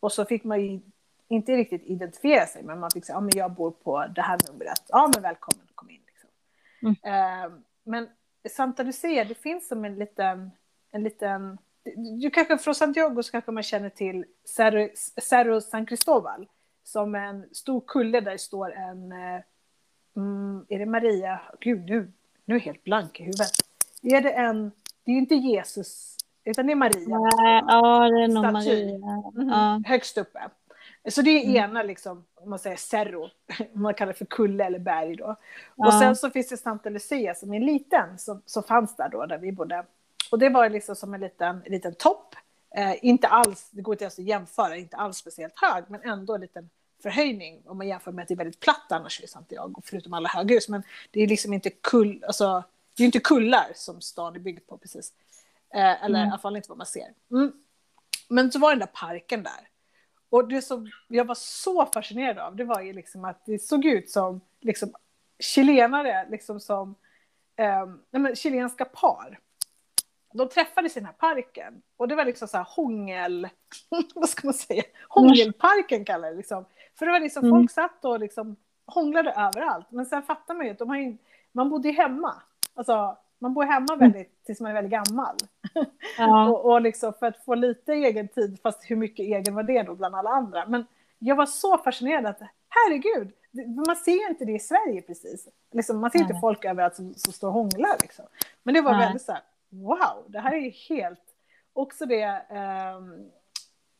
[0.00, 0.80] Och så fick man ju
[1.28, 4.38] inte riktigt identifiera sig, men man fick säga, ja men jag bor på det här
[4.52, 4.82] numret.
[4.88, 5.66] Ja men välkommen,
[6.80, 7.10] Liksom.
[7.10, 7.50] Eh,
[7.84, 8.08] men
[8.50, 10.50] Santa Lucia, det finns som en liten,
[10.92, 11.58] en liten
[12.20, 14.24] du kanske från Santiago så kanske man känner till
[14.56, 14.88] Cerro,
[15.22, 16.46] Cerro San Cristobal
[16.84, 19.40] som en stor kulle där det står en, eh,
[20.16, 21.40] mm, är det Maria?
[21.60, 22.12] Gud, nu,
[22.44, 23.50] nu är jag helt blank i huvudet.
[24.02, 24.72] Är det en,
[25.04, 27.08] det är ju inte Jesus, utan det är Maria.
[27.68, 28.52] Ja, det är nog.
[28.52, 28.98] Maria.
[29.34, 29.82] Mhm, Ja.
[29.86, 30.50] Högst uppe.
[31.08, 31.56] Så det är Mm.
[31.56, 33.30] ena, liksom, om man säger cerro,
[33.72, 35.36] man kallar det för kulle eller berg då.
[35.76, 35.86] Ja.
[35.86, 39.08] Och sen så finns det Santa Lucia som är en liten, som, som fanns där
[39.08, 39.86] då, där vi bodde.
[40.30, 42.34] Och det var liksom som en liten, en liten topp.
[42.74, 46.34] Eh, inte alls, det går inte ens att jämföra, inte alls speciellt hög, men ändå
[46.34, 46.70] en liten
[47.02, 50.28] förhöjning om man jämför med att det är väldigt platt annars i Santiago, förutom alla
[50.28, 50.68] höghus.
[50.68, 52.64] Men det är liksom inte kull, alltså,
[52.96, 55.12] det är inte kullar som stan är byggd på precis.
[55.74, 56.28] Eh, eller Mm.
[56.28, 57.08] i alla fall inte vad man ser.
[57.30, 57.52] Mm.
[58.28, 59.68] Men så var den där parken där.
[60.30, 63.84] Och det som jag var så fascinerad av, det var ju liksom att det såg
[63.84, 64.92] ut som liksom,
[65.38, 66.88] chilenare, liksom som
[67.58, 69.38] um, nej men, chilenska par.
[70.32, 73.48] De träffades i den här parken och det var liksom så här hångel,
[74.14, 76.64] vad ska man säga, hångelparken kallar det liksom.
[76.98, 77.56] För det var liksom, Mm.
[77.58, 79.86] folk satt och liksom hånglade överallt.
[79.90, 81.16] Men sen fattar man ju att de har ju,
[81.52, 82.42] man bodde ju hemma.
[82.74, 85.36] Alltså, man bor hemma väldigt, tills man är väldigt gammal.
[86.18, 86.48] Ja.
[86.50, 89.82] Och, och liksom för att få lite egen tid, fast hur mycket egen var det
[89.82, 90.66] då bland alla andra.
[90.66, 90.86] Men
[91.18, 93.32] jag var så fascinerad att herregud,
[93.86, 95.48] man ser ju inte det i Sverige precis.
[95.72, 96.40] Liksom, man ser inte Nej.
[96.40, 97.96] folk överallt som, som står och hånglar.
[98.02, 98.24] Liksom.
[98.62, 99.00] Men det var Nej.
[99.00, 101.20] väldigt så här, wow, det här är ju helt...
[101.72, 103.30] Också det, ehm,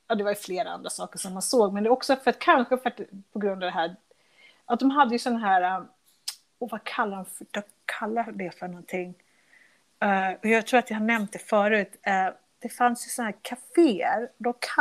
[0.09, 2.31] ja det var ju flera andra saker som man såg, men det är också för
[2.31, 3.00] att kanske för att,
[3.33, 3.96] på grund av det här,
[4.64, 5.87] att de hade ju sån här, ehm,
[6.59, 9.14] och vad kallar de för, de kallar det för någonting?
[10.43, 12.01] Och jag tror att jag har nämnt det förut.
[12.03, 14.29] Eh, det fanns ju sådana här kaféer.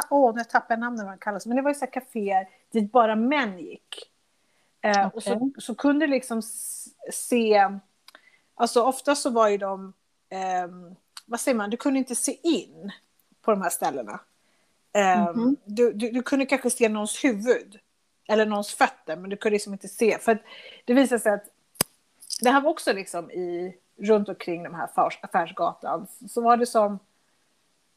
[0.09, 1.45] Åh, oh, nu tappar jag namnet vad de kallas.
[1.45, 4.11] Men det var ju sådana kaféer dit bara män gick.
[4.81, 6.41] Eh, Och så, så kunde du liksom
[7.11, 7.69] se...
[8.55, 9.93] Alltså ofta så var ju de...
[10.29, 11.69] ehm, vad säger man?
[11.69, 12.91] Du kunde inte se in
[13.41, 14.19] på de här ställena.
[14.93, 15.55] Ehm, Mhm.
[15.65, 17.79] du, du, du kunde kanske se någons huvud.
[18.27, 19.15] Eller någons fötter.
[19.15, 20.17] Men du kunde liksom inte se.
[20.19, 20.43] För
[20.85, 21.45] det visade sig att
[22.41, 26.07] det här var också liksom i, runt omkring de här affärs, affärsgatan.
[26.29, 26.99] Så var det som...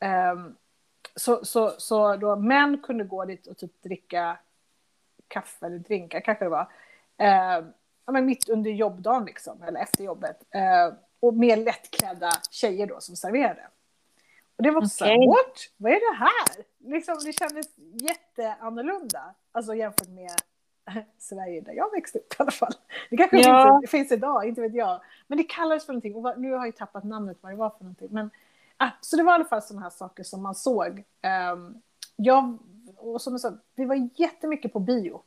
[0.01, 0.57] ehm,
[1.17, 4.39] så, så, så då män kunde gå dit och typ dricka
[5.29, 6.69] kaffe eller drinkar kanske det var.
[7.17, 7.65] Eh,
[8.07, 10.43] ja, men mitt under jobbdagen liksom, eller efter jobbet.
[10.51, 13.69] Eh, och mer lättklädda tjejer då som serverade.
[14.57, 15.17] Och det var också Okej.
[15.17, 15.57] såhär, what?
[15.77, 16.65] Vad är det här?
[16.79, 19.35] Liksom, det kändes jätteannorlunda.
[19.53, 20.37] Alltså jämfört med
[21.19, 22.73] Sverige där jag växte upp i alla fall.
[23.11, 23.79] Det kanske Ja.
[23.81, 25.01] finns, finns idag, inte vet jag.
[25.27, 26.15] Men det kallades för någonting.
[26.15, 28.09] Och nu har jag tappat namnet vad det var för någonting.
[28.11, 28.31] Men,
[28.77, 31.05] ah, så det var i alla fall sådana här saker som man såg.
[31.53, 31.83] Um,
[32.17, 32.59] jag,
[32.97, 35.23] och som jag sa, vi var jättemycket på bio.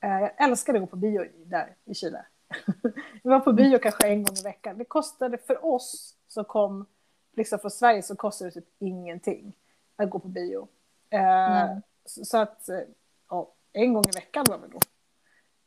[0.00, 2.26] Eh, jag älskade att gå på bio där i Chile.
[3.22, 4.78] vi var på bio kanske en gång i veckan.
[4.78, 6.86] Det kostade för oss som kom
[7.32, 9.52] liksom från Sverige så kostade det typ ingenting
[9.96, 10.68] att gå på bio.
[11.10, 11.80] Eh, Nej.
[12.04, 12.78] så, så att, eh,
[13.78, 14.80] en gång i veckan var det då.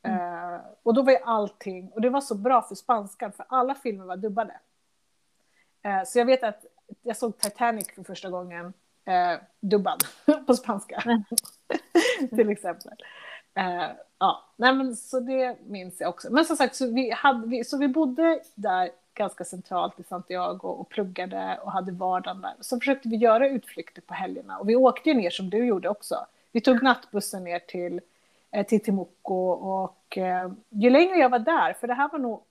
[0.09, 3.75] Eh, och då var ju allting, och det var så bra för spanskan för alla
[3.75, 4.59] filmer var dubbade.
[5.83, 6.65] Eh, så jag vet att
[7.01, 8.73] jag såg Titanic för första gången
[9.05, 10.03] eh, dubbad
[10.47, 11.03] på spanska.
[11.05, 11.23] Mm.
[12.29, 12.93] Till exempel.
[14.19, 16.31] Ja, nej men så det minns jag också.
[16.31, 20.67] Men som sagt, så vi, hade, vi, så vi bodde där ganska centralt i Santiago
[20.67, 22.53] och pluggade och hade vardagen där.
[22.59, 25.89] Så försökte vi göra utflykter på helgerna och vi åkte ju ner som du gjorde
[25.89, 26.25] också.
[26.51, 28.01] Vi tog nattbussen ner till,
[28.51, 32.43] eh, till Timuco och eh, ju längre jag var där, för det här var nog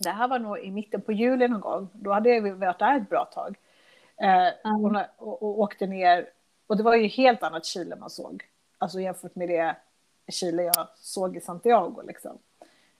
[0.00, 2.96] det här var nog i mitten på juli någon gång, då hade vi varit där
[2.96, 3.56] ett bra tag.
[4.16, 4.84] Eh, Mm.
[4.84, 6.28] och, och, och åkte ner,
[6.66, 8.44] och det var ju helt annat Chile man såg,
[8.78, 9.76] alltså jämfört med det
[10.32, 12.02] Chile jag såg i Santiago.
[12.06, 12.38] Liksom.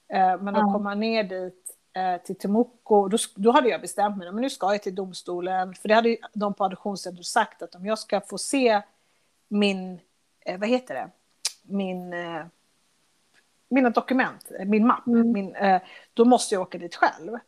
[0.09, 0.73] Men att Ja.
[0.73, 1.77] komma ner dit
[2.25, 5.88] till Temuco, då, då hade jag bestämt mig, men nu ska jag till domstolen, för
[5.88, 8.83] det hade de på adoptionscentret sagt att om jag ska få se
[9.49, 10.01] min,
[10.49, 11.11] eh, vad heter det,
[11.63, 12.43] min, eh,
[13.69, 15.33] mina dokument, eh, min mapp, Mm.
[15.33, 15.83] min, eh,
[16.15, 17.39] då måste jag åka dit själv.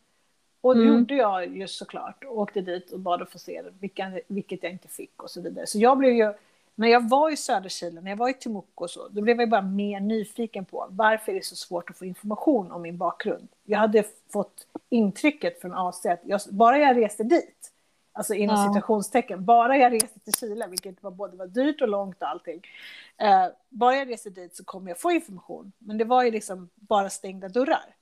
[0.61, 0.93] Och det Mm.
[0.99, 2.23] gjorde jag ju såklart.
[2.23, 5.41] Och åkte dit och bad att få se vilka, vilket jag inte fick och så
[5.41, 5.67] vidare.
[5.67, 6.33] Så jag blev ju,
[6.75, 9.39] när jag var i södra Chile, när jag var i Temuco och så, då blev
[9.39, 12.97] jag bara mer nyfiken på varför är det så svårt att få information om min
[12.97, 13.47] bakgrund.
[13.63, 17.71] Jag hade fått intrycket från AC att jag, bara jag reste dit,
[18.13, 18.73] alltså inom Ja.
[18.73, 22.61] citationstecken, bara jag reste till Chile, vilket var både var dyrt och långt och allting.
[23.17, 25.71] Eh, bara jag reste dit så kommer jag få information.
[25.77, 27.95] Men det var ju liksom bara stängda dörrar.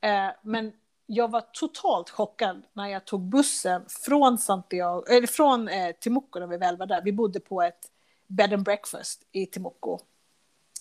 [0.00, 0.72] Eh, men
[1.06, 6.46] jag var totalt chockad när jag tog bussen från Santiago, eller från eh, Timuco när
[6.46, 7.02] vi väl var där.
[7.02, 7.90] Vi bodde på ett
[8.26, 9.98] bed and breakfast i Timuco.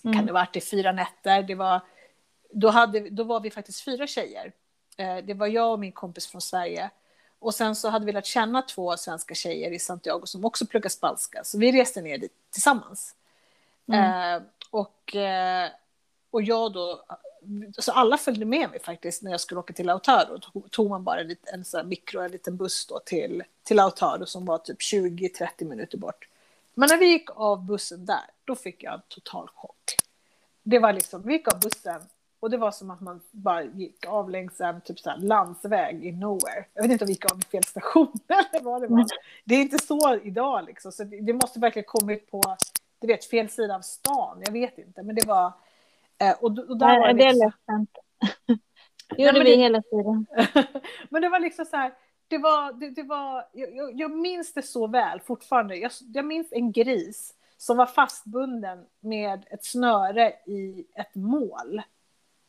[0.04, 0.18] Mm.
[0.18, 1.44] Kan det ha varit i fyra nätter.
[1.44, 1.82] Det var,
[2.52, 4.52] då, hade, då var vi faktiskt fyra tjejer.
[4.98, 6.90] Eh, det var jag och min kompis från Sverige.
[7.40, 10.90] Och sen så hade vi lärt känna två svenska tjejer i Santiago som också pluggar
[10.90, 11.44] spanska.
[11.44, 13.16] Så vi reste ner dit tillsammans.
[13.88, 14.36] Mm.
[14.36, 15.70] Eh, och, eh,
[16.32, 17.06] och jag då,
[17.78, 20.40] så alla följde med mig faktiskt när jag skulle åka till Lautaro.
[20.40, 24.26] Tog, tog man bara en, en sån mikro, en liten buss då till, till Lautaro
[24.26, 26.28] som var typ 20-30 minuter bort.
[26.74, 29.98] Men när vi gick av bussen där, då fick jag en total chock.
[30.64, 32.02] Det var liksom, vi gick av bussen
[32.46, 36.12] och det var som att man bara gick av längs en typ så landsväg i
[36.12, 36.66] nowhere.
[36.74, 39.06] Jag vet inte om vi gick av i fel station eller vad det var.
[39.46, 42.42] Det är inte så idag liksom, så det, måste verkligen kommit på,
[43.02, 44.42] du vet, fel sida av stan.
[44.46, 45.54] Jag vet inte, men det var...
[46.22, 47.90] Eh, och, och där var Nej, det det är liksom, ledsamt.
[49.18, 50.26] Gjorde men vi det- hela tiden.
[51.10, 51.94] men det var liksom så här,
[52.28, 55.76] det var, det, det var, jag, jag, jag minns det så väl fortfarande.
[55.76, 61.82] Jag, jag minns en gris som var fastbunden med ett snöre i ett mål.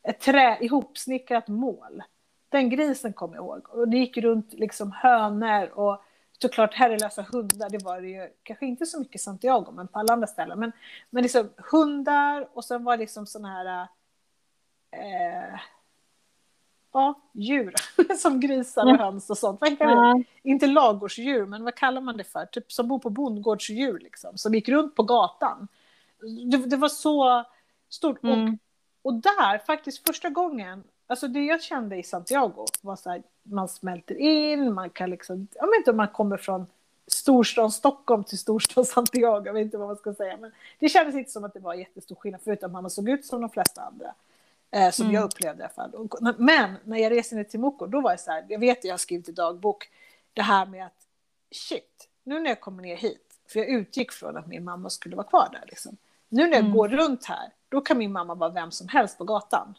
[0.07, 2.03] Ett trä, ihopsnickrat mål.
[2.49, 3.69] Den grisen kommer jag ihåg.
[3.71, 6.03] Och det gick runt liksom hönor och
[6.43, 7.71] såklart herrelösa hundar.
[7.71, 10.59] Det var det ju kanske inte så mycket i Santiago, men på alla andra ställen.
[10.59, 10.73] Men,
[11.11, 13.89] men liksom hundar och sen var det liksom såna här
[14.91, 15.61] eh,
[16.93, 17.75] ja, djur
[18.19, 19.61] som grisar och höns och sånt.
[19.61, 19.77] Vad?
[19.79, 22.47] Ja, Inte ladugårdsdjur, men vad kallar man det för?
[22.47, 25.69] Typ som bor på bondgårdsdjur, liksom, som gick runt på gatan.
[26.51, 27.45] Det, det var så
[27.89, 28.23] stort.
[28.23, 28.53] Mm.
[28.53, 28.59] och
[29.15, 34.15] där, faktiskt första gången, alltså det jag kände i Santiago var så här, man smälter
[34.15, 36.67] in, man kan liksom, jag vet inte om man kommer från
[37.07, 41.15] storstan Stockholm till storstan Santiago, jag vet inte vad man ska säga, men det kändes
[41.15, 43.83] inte som att det var jättestor skillnad, förutom att man såg ut som de flesta
[43.83, 44.15] andra.
[44.71, 45.15] Eh, som Mm.
[45.15, 45.95] jag upplevde i alla fall.
[45.95, 48.79] Och, men när jag reste ner till Moko, då var jag så här, jag vet
[48.79, 49.91] att jag har skrivit i dagbok,
[50.33, 51.07] det här med att
[51.51, 55.17] shit, nu när jag kommer ner hit, för jag utgick från att min mamma skulle
[55.17, 55.65] vara kvar där.
[55.69, 55.97] Liksom.
[56.29, 56.73] Nu när jag Mm.
[56.77, 59.79] går runt här, då kan min mamma vara vem som helst på gatan.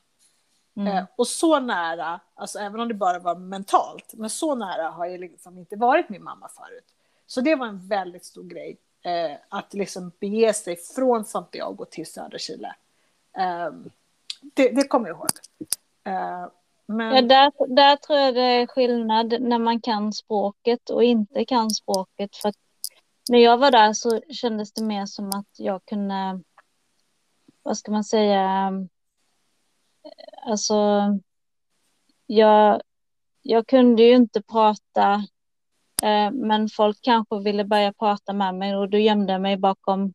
[0.75, 0.97] Mm.
[0.97, 5.05] Eh, och så nära, alltså även om det bara var mentalt, men så nära har
[5.05, 6.85] jag liksom inte varit min mamma förut.
[7.27, 12.11] Så det var en väldigt stor grej, eh, att liksom bege sig från Santiago till
[12.11, 12.75] södra Chile.
[13.37, 13.71] Eh,
[14.41, 15.29] det, det kommer jag ihåg.
[16.03, 16.47] Eh,
[16.85, 21.45] men, Ja, där, där tror jag det är skillnad när man kan språket och inte
[21.45, 22.35] kan språket.
[22.35, 22.53] För
[23.29, 26.41] när jag var där så kändes det mer som att jag kunde,
[27.67, 28.71] vad ska man säga,
[30.45, 30.75] alltså,
[32.25, 32.81] jag,
[33.41, 35.13] jag kunde ju inte prata,
[36.03, 40.13] eh, men folk kanske ville börja prata med mig och då gömde jag mig bakom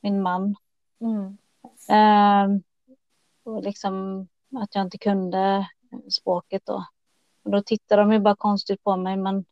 [0.00, 0.56] min man.
[1.00, 1.38] mm,
[1.88, 2.58] Eh,
[3.44, 5.68] och liksom att jag inte kunde
[6.10, 6.84] språket då.
[7.44, 9.44] Och då tittade de ju bara konstigt på mig, men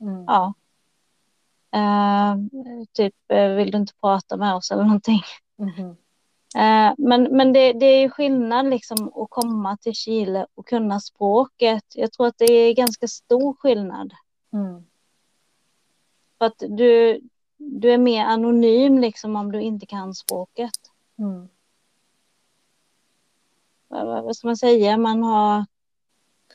[0.00, 0.54] mm, ja.
[1.70, 2.36] Eh,
[2.92, 5.22] typ, eh, vill du inte prata med oss eller någonting?
[5.58, 6.05] Eh,
[6.98, 11.84] men men det, det är skillnad liksom att komma till Chile och kunna språket.
[11.94, 14.12] Jag tror att det är ganska stor skillnad.
[14.52, 14.84] mm,
[16.38, 17.20] För att du,
[17.56, 20.72] du är mer anonym liksom om du inte kan språket.
[21.18, 21.48] mm.
[23.88, 25.64] vad, vad ska man säga, man har...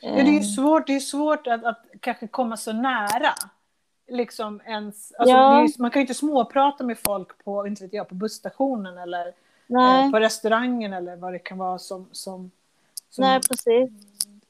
[0.00, 3.34] Ja, det är eh, svårt, det är svårt att, att kanske komma så nära.
[4.08, 5.60] Liksom ens, alltså, Ja.
[5.62, 9.32] är, man kan ju inte småprata med folk på, inte vet jag, på busstationen eller
[9.72, 12.08] nej, eh, på restaurangen eller vad det kan vara som...
[12.12, 12.50] som,
[13.10, 13.90] som nej, precis.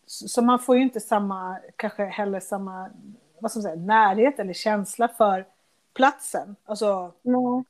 [0.07, 2.91] Så man får ju inte samma, kanske heller samma,
[3.39, 5.47] vad ska man säga, närhet eller känsla för
[5.95, 6.57] platsen.
[6.65, 7.65] Alltså, Nej.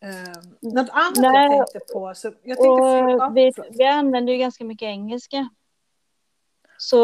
[0.00, 1.56] eh, något annat Nej.
[1.56, 2.14] jag tänkte på.
[2.14, 5.48] Så jag tänkte, Och vi, vi använder ju ganska mycket engelska.
[6.78, 7.00] Så,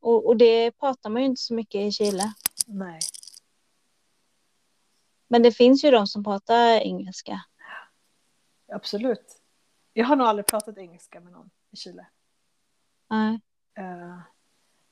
[0.00, 2.32] och, och det pratar man ju inte så mycket i Chile.
[2.66, 3.00] Nej.
[5.28, 7.40] Men det finns ju de som pratar engelska.
[8.68, 9.40] Absolut.
[9.92, 12.06] Jag har nog aldrig pratat engelska med någon i Chile.
[13.10, 13.40] Nej.
[13.74, 14.18] Eh,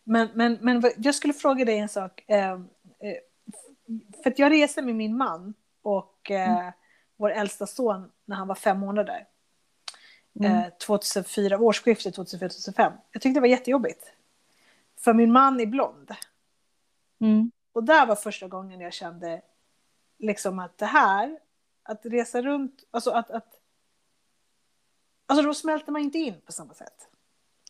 [0.04, 2.24] men, men, men jag skulle fråga dig en sak.
[2.26, 2.58] Eh, eh,
[4.22, 6.70] för att jag reste med min man och eh,
[7.16, 9.26] vår äldsta son när han var fem månader.
[10.40, 10.52] Mm.
[10.52, 12.92] Eh, 2004, årsskiftet 2004-2005.
[13.12, 14.12] Jag tyckte det var jättejobbigt.
[14.96, 16.14] För min man är blond.
[17.20, 17.50] Mm.
[17.72, 19.42] Och där var första gången jag kände
[20.18, 21.38] liksom att det här,
[21.82, 23.60] att resa runt, alltså att, att
[25.26, 27.08] alltså då smälter man inte in på samma sätt.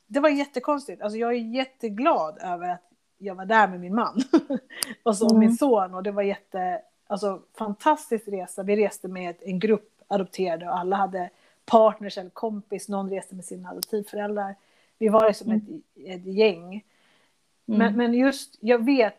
[0.06, 1.02] Det var jättekonstigt.
[1.02, 2.82] Alltså jag är jätteglad över att
[3.18, 4.22] jag var där med min man
[5.02, 5.38] och så Mm.
[5.40, 8.62] min son och det var jätte, alltså fantastisk resa.
[8.62, 11.30] Vi reste med en grupp adopterade och alla hade
[11.64, 14.54] partners eller kompis, någon reste med sina adoptivföräldrar.
[14.98, 15.62] Vi var liksom ett,
[16.06, 16.64] ett gäng.
[16.72, 17.78] Mm.
[17.78, 19.18] Men, men just, jag vet,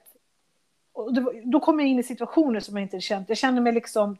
[0.94, 3.30] och var- då kom jag in i situationer som jag inte känt.
[3.30, 4.18] Jag kände mig liksom,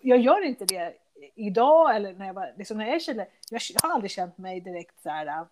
[0.00, 0.94] jag gör inte det
[1.34, 3.26] idag eller när jag var, liksom när jag är i Chile.
[3.50, 5.42] Jag har aldrig känt mig direkt så här äh,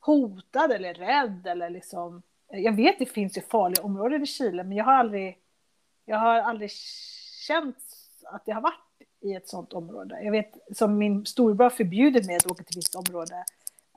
[0.00, 2.22] hotad eller rädd eller liksom.
[2.48, 5.38] Jag vet det finns ju farliga områden i Chile, men jag har aldrig,
[6.04, 6.70] jag har aldrig
[7.46, 7.76] känt
[8.24, 10.20] att jag har varit i ett sånt område.
[10.22, 13.44] Jag vet som min storebror förbjuder mig att åka till visst område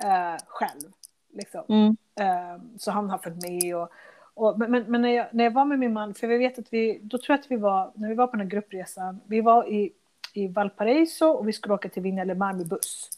[0.04, 0.92] eh, själv.
[1.34, 1.64] Liksom.
[1.70, 1.98] Mm.
[2.20, 3.76] Eh, så han har följt med.
[3.76, 3.90] Och,
[4.34, 6.60] och, men men, men när, jag, när jag var med min man, för vi vet
[6.60, 9.22] att vi, då tror jag att vi var, när vi var på den här gruppresan,
[9.26, 9.94] vi var i,
[10.36, 13.10] i Valparaiso och vi skulle åka till Viña del Mar med buss.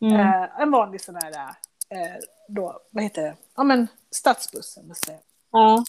[0.00, 0.20] Mm.
[0.20, 1.32] Eh, en vanlig sån här,
[1.88, 2.16] eh,
[2.48, 4.88] då, vad heter det, ja men stadsbussen.
[4.88, 5.20] måste jag.
[5.50, 5.84] Ja.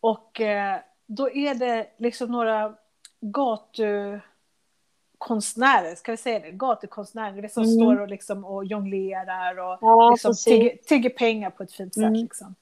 [0.00, 2.74] Och eh, då är det liksom några
[3.20, 6.50] gatukonstnärer, ska vi säga det?
[6.50, 7.74] Gatukonstnärer, som Mm.
[7.74, 12.02] står och, liksom, och jonglerar och Ja, liksom, tigger, tigger pengar på ett fint sätt.
[12.02, 12.14] Mm.
[12.14, 12.54] Liksom.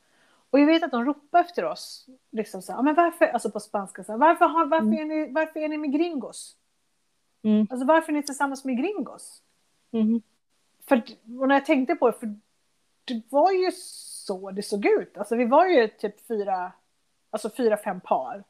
[0.51, 3.51] Och jag vet att de ropar efter oss, liksom så här, "Ja, men varför, alltså
[3.51, 5.11] på spanska, så här, varför, har, varför, Mm.
[5.11, 6.57] är ni, varför är ni med gringos?
[7.47, 7.67] Mm.
[7.71, 9.43] Alltså varför är ni tillsammans med gringos?
[9.93, 10.23] Mm.
[10.87, 11.03] För
[11.41, 12.35] och när jag tänkte på det, för
[13.05, 15.19] det var ju så det såg ut.
[15.19, 16.73] Alltså vi var ju typ fyra,
[17.31, 18.45] alltså fyra, fem par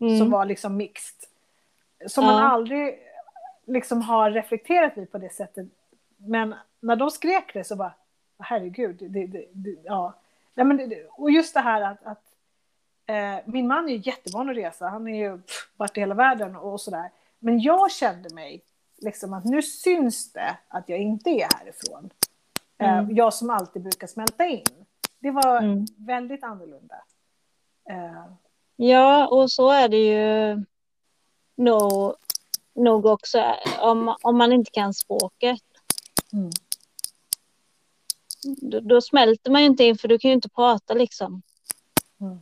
[0.00, 0.18] Mm.
[0.18, 1.28] som var liksom mixed.
[2.06, 2.48] Som man Ja.
[2.48, 2.98] aldrig
[3.66, 5.66] liksom har reflekterat i på det sättet.
[6.16, 7.92] Men när de skrek det så bara,
[8.38, 10.12] herregud, det, det, det, ja.
[10.54, 12.22] Nej, men och just det här att, att
[13.06, 16.14] eh, min man är ju jättevan att resa, han är ju pff, varit i hela
[16.14, 17.10] världen och sådär.
[17.38, 18.62] Men jag kände mig
[18.98, 22.10] liksom att nu syns det att jag inte är härifrån.
[22.78, 23.16] Eh, Mm.
[23.16, 24.64] jag som alltid brukar smälta in.
[25.18, 25.86] Det var Mm.
[25.96, 26.94] väldigt annorlunda.
[27.90, 28.24] Eh,
[28.76, 30.64] Ja, och så är det ju
[31.56, 32.14] nog,
[32.74, 35.62] nog också om, om man inte kan språket.
[36.32, 36.50] mm.
[38.42, 41.42] Då, då smälter man ju inte in för du kan ju inte prata liksom.
[42.20, 42.38] Mm.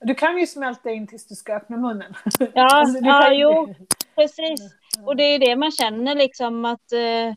[0.00, 2.14] Du kan ju smälta in tills du ska öppna munnen.
[2.38, 3.74] Ja, Alltså, ja jo,
[4.14, 4.60] precis.
[5.06, 7.28] Och det är det man känner liksom att, eh,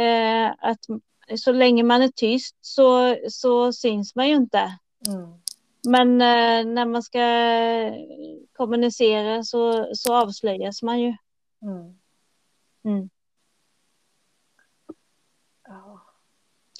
[0.00, 0.80] eh, att
[1.36, 4.78] så länge man är tyst så, så syns man ju inte.
[5.06, 5.40] Mm.
[5.88, 7.20] Men eh, när man ska
[8.52, 11.14] kommunicera så, så avslöjas man ju.
[11.62, 11.98] Mm.
[12.84, 13.10] Mm.
[15.66, 16.00] Ja.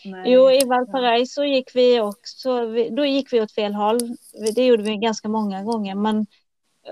[0.05, 0.33] Nej.
[0.33, 3.99] Jo, i Valparaiso gick vi också, då gick vi åt fel håll.
[4.55, 5.95] Det gjorde vi ganska många gånger.
[5.95, 6.27] Men,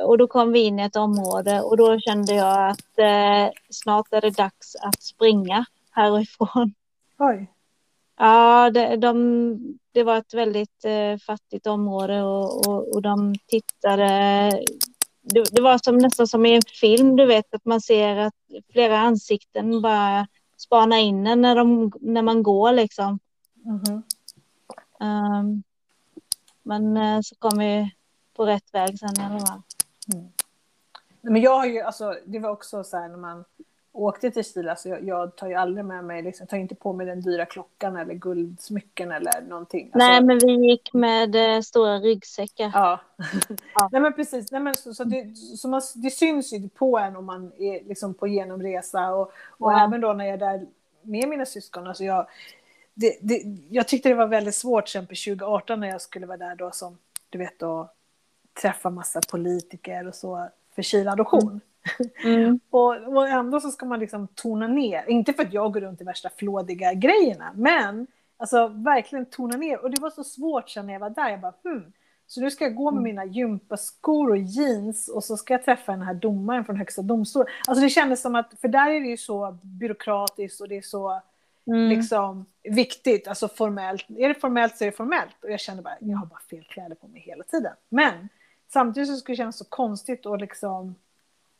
[0.05, 4.13] och då kom vi in i ett område och då kände jag att eh, snart
[4.13, 6.75] är det dags att springa härifrån.
[7.19, 7.53] Oj.
[8.19, 14.09] Ja, det, de, det var ett väldigt eh, fattigt område och, och, och de tittade.
[15.23, 18.35] Det, det var som, nästan som i en film, du vet, att man ser att
[18.73, 20.27] flera ansikten bara
[20.59, 23.19] spanar in en när, de, när man går liksom.
[23.55, 24.03] Mhm.
[25.01, 25.63] Ehm,
[26.63, 27.95] men eh, så kom vi
[28.37, 29.63] på rätt väg sen i alla fall.
[30.07, 30.33] Nej,
[31.21, 33.45] Men jag har ju, alltså, det var också så här när man
[33.99, 36.93] åkte till Chile, alltså jag, jag tar ju aldrig med mig, liksom, tar inte på
[36.93, 39.85] mig den dyra klockan eller guldsmycken eller någonting.
[39.85, 42.71] Alltså, Nej, men vi gick med eh, stora ryggsäckar.
[42.75, 43.01] Ja.
[43.75, 43.89] Ja.
[43.93, 47.17] Nej men precis, Nej, men så, så det, så man, det syns ju på en
[47.17, 49.85] om man är liksom på genomresa och, och Ja.
[49.85, 50.67] även då när jag är där
[51.03, 51.87] med mina syskon.
[51.87, 52.27] Alltså jag,
[52.95, 56.39] det, det, jag tyckte det var väldigt svårt till exempel 2018 när jag skulle vara
[56.39, 56.99] där då som,
[57.31, 57.91] du vet då,
[58.63, 61.43] träffa massa politiker och så för Chile-adoption.
[61.43, 61.61] Mm.
[62.71, 66.01] Och, och ändå så ska man liksom tona ner, inte för att jag går runt
[66.01, 69.83] i värsta flådiga grejerna, men alltså verkligen tona ner.
[69.83, 71.93] Och det var så svårt sen när jag var där, jag bara hmm.
[72.27, 75.93] Så nu ska jag gå med mina gympaskor och jeans och så ska jag träffa
[75.93, 77.49] den här domaren från högsta domstolen.
[77.67, 80.83] Alltså det kändes som att, för där är det ju så byråkratiskt och det är
[80.83, 81.23] så
[81.69, 81.89] Mm.
[81.89, 84.07] liksom viktigt, alltså formellt.
[84.17, 85.45] Är det formellt så är det formellt.
[85.45, 87.73] Och jag kände bara, jag har bara fel kläder på mig hela tiden.
[87.89, 88.29] Men
[88.73, 90.95] samtidigt så skulle det kännas så konstigt och liksom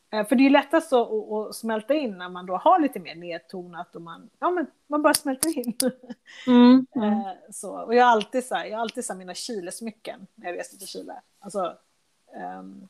[0.09, 3.95] för det är lättast att, att, smälta in när man då har lite mer nedtonat
[3.95, 5.73] och man, ja, men man bara smälter in.
[6.47, 6.85] Mm.
[6.95, 7.09] Mm.
[7.19, 10.27] Eh, så, och jag har alltid, så här, jag har alltid så här, mina Chile-smycken
[10.35, 11.21] när jag reser till Chile.
[11.39, 11.77] Alltså,
[12.35, 12.87] ehm,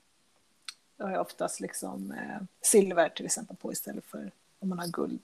[0.98, 4.88] då har jag oftast liksom, eh, silver till exempel på istället för om man har
[4.88, 5.22] guld,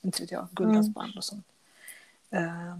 [0.00, 1.46] inte vet jag, guldhalsband och sånt.
[2.30, 2.76] Eh,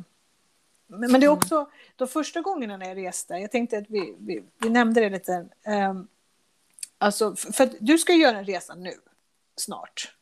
[0.86, 4.14] men, men det är också de första gångerna när jag reste, jag tänkte att vi,
[4.18, 6.08] vi, vi nämnde det lite, ehm,
[7.00, 8.92] alltså, för, för du ska göra en resa nu,
[9.56, 10.14] snart.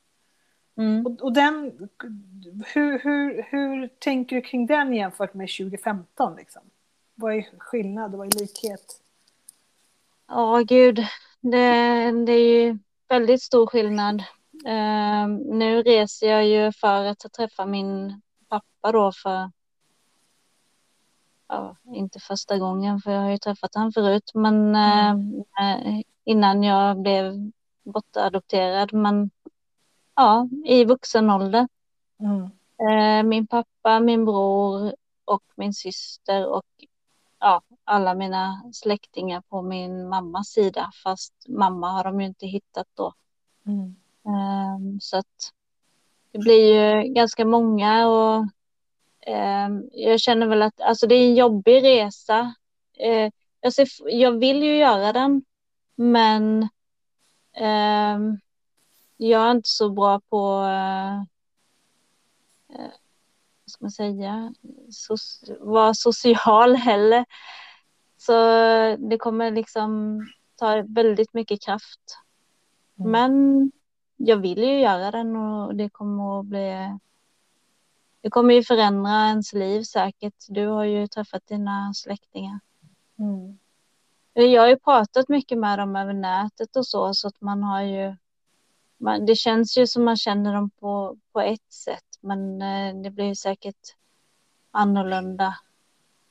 [0.76, 1.06] Mm.
[1.06, 1.88] Och, och den,
[2.66, 6.36] hur, hur, hur tänker du kring den jämfört med 2015?
[6.36, 6.62] Liksom?
[7.14, 9.00] Vad är skillnad och vad är likhet?
[10.28, 11.06] Ja, gud.
[11.40, 14.22] Det, det är ju väldigt stor skillnad.
[14.66, 19.50] Ehm, nu reser jag ju för att träffa min pappa då för
[21.48, 25.16] ja, inte första gången för jag har ju träffat han förut men eh,
[26.28, 27.50] innan jag blev
[27.82, 29.30] bortadopterad men
[30.16, 31.68] ja, i vuxen ålder.
[32.20, 32.50] Mm.
[32.90, 36.66] Eh, min pappa, min bror och min syster och
[37.40, 40.90] ja, alla mina släktingar på min mammas sida.
[41.04, 43.12] Fast mamma har de ju inte hittat då.
[43.66, 43.96] Mm.
[44.24, 45.52] Ehm, så att
[46.32, 48.46] det blir ju ganska många och
[49.20, 52.54] ehm, jag känner väl att alltså det är en jobbig resa.
[52.98, 55.42] Eh, jag, ser, jag vill ju göra den
[55.98, 56.68] men
[57.52, 58.40] ehm,
[59.16, 61.18] jag är inte så bra på eh,
[62.78, 62.90] eh,
[63.64, 64.54] vad ska man säga,
[64.90, 65.16] so
[65.60, 67.24] vara social heller.
[68.16, 68.32] Så
[68.98, 70.20] det kommer liksom
[70.56, 72.18] ta väldigt mycket kraft.
[72.98, 73.10] Mm.
[73.10, 73.72] Men
[74.16, 76.98] jag vill ju göra den och det kommer att bli
[78.20, 80.44] det kommer ju förändra ens liv säkert.
[80.48, 82.60] Du har ju träffat dina släktingar.
[83.18, 83.58] Mm.
[84.42, 87.82] Jag har ju pratat mycket med dem över nätet och så, så att man har
[87.82, 88.16] ju
[88.98, 93.10] man, det känns ju som man känner dem på, på ett sätt, men eh, det
[93.10, 93.96] blir säkert
[94.70, 95.54] annorlunda.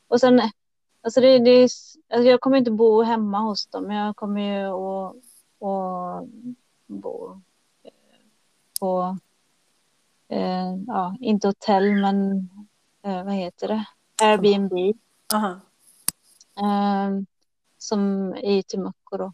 [0.07, 0.41] Och sen,
[1.01, 5.15] alltså det, det alltså jag kommer inte bo hemma hos dem, jag kommer ju att,
[5.67, 6.27] att
[6.87, 7.41] bo
[7.83, 7.91] eh,
[8.79, 9.17] på,
[10.27, 12.49] eh, ja, inte hotell, men
[13.01, 13.85] eh, vad heter det?
[14.21, 14.97] Airbnb,
[15.33, 15.59] Aha.
[16.57, 17.09] eh,
[17.87, 19.33] som i Timucco då.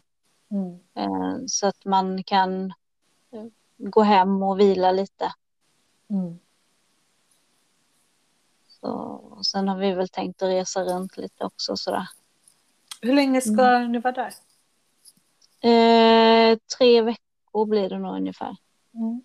[0.50, 0.78] Mm.
[0.94, 2.70] Eh, så att man kan
[3.30, 3.46] eh,
[3.76, 5.32] gå hem och vila lite.
[6.10, 6.38] Mm.
[8.68, 8.90] Så,
[9.36, 12.08] och sen har vi väl tänkt att resa runt lite också sådär.
[13.00, 14.34] Hur länge ska ni vara där?
[15.60, 18.56] Eh, tre veckor blir det nog ungefär.
[18.94, 19.22] Mm.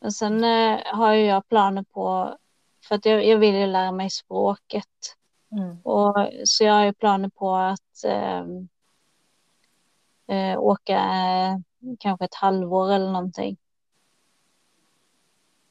[0.00, 2.36] Men sen eh, har jag planer på,
[2.84, 5.16] för att jag, jag vill ju lära mig språket.
[5.52, 5.76] Mm.
[5.82, 8.44] Och, så jag har ju planer på att eh,
[10.26, 11.56] eh, åka eh,
[11.98, 13.56] kanske ett halvår eller någonting.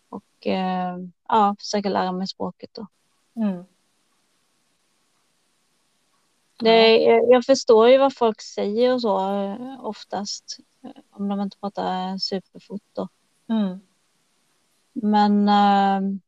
[0.10, 2.88] Och eh, ja, försöka lära mig språket då.
[3.36, 3.64] Mm.
[6.60, 10.58] Det, jag, jag förstår ju vad folk säger och så eh, oftast.
[10.84, 13.08] eh, Om de inte pratar superfort då.
[13.50, 13.80] Mm.
[14.94, 16.20] Men eh,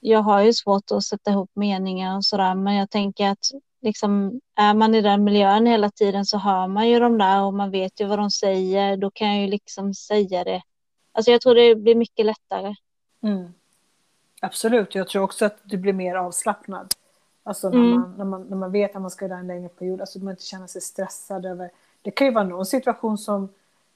[0.00, 2.54] jag har ju svårt att sätta ihop meningar och sådär.
[2.54, 3.46] Men jag tänker att
[3.80, 7.54] liksom, är man i den miljön hela tiden så hör man ju dem där och
[7.54, 8.96] man vet ju vad de säger.
[8.96, 10.62] Då kan jag ju liksom säga det.
[11.12, 12.74] Alltså jag tror det blir mycket lättare.
[13.22, 13.52] Mm.
[14.40, 16.94] Absolut, jag tror också att du blir mer avslappnad.
[17.42, 17.90] Alltså när, Mm.
[18.00, 20.30] man, när, man, när man vet att man ska där en längre period, alltså man
[20.30, 21.70] inte känner sig stressad över...
[22.02, 23.48] Det kan ju vara någon situation som,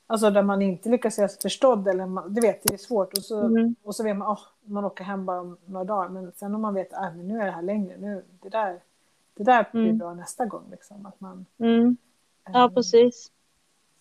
[0.07, 3.19] alltså där man inte lyckas göra sig förstådd, eller man, du vet, det är svårt.
[3.19, 3.75] Och så, Mm.
[3.83, 6.61] och så vet man, oh, man åker hem bara om några dagar, men sen om
[6.63, 8.81] man vet, att men nu är det här längre, nu, det där,
[9.35, 9.99] det där blir Mm.
[9.99, 10.65] bra nästa gång.
[10.71, 11.97] Liksom, att man, Mm.
[12.53, 13.31] Ja, ehm, precis.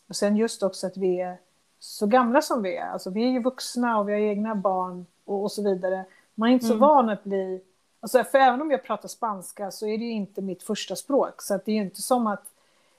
[0.09, 1.37] Och sen just också att vi är,
[1.79, 2.87] så gamla som vi är.
[2.89, 6.05] Alltså, vi är ju vuxna och vi har egna barn och, och så vidare.
[6.35, 6.79] Man är inte så Mm.
[6.87, 7.61] van att bli...
[7.99, 11.41] Alltså, för även om jag pratar spanska så är det ju inte mitt första språk.
[11.41, 12.43] Så att det är ju inte som att,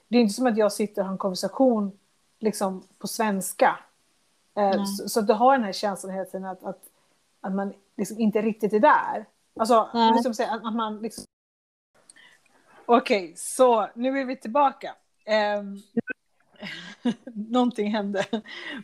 [0.07, 1.91] det är inte som att jag sitter och har en konversation
[2.43, 3.79] liksom, på svenska.
[4.55, 4.85] Eh, Nej.
[4.85, 6.89] så, så att du har den här känslan hela tiden att, att,
[7.41, 9.25] att man liksom inte riktigt är där.
[9.59, 10.13] Alltså, Nej.
[10.13, 11.25] liksom att, att man liksom...
[12.85, 14.95] Okej, så nu är vi tillbaka.
[15.25, 15.77] Ehm,
[17.23, 18.25] Någonting hände.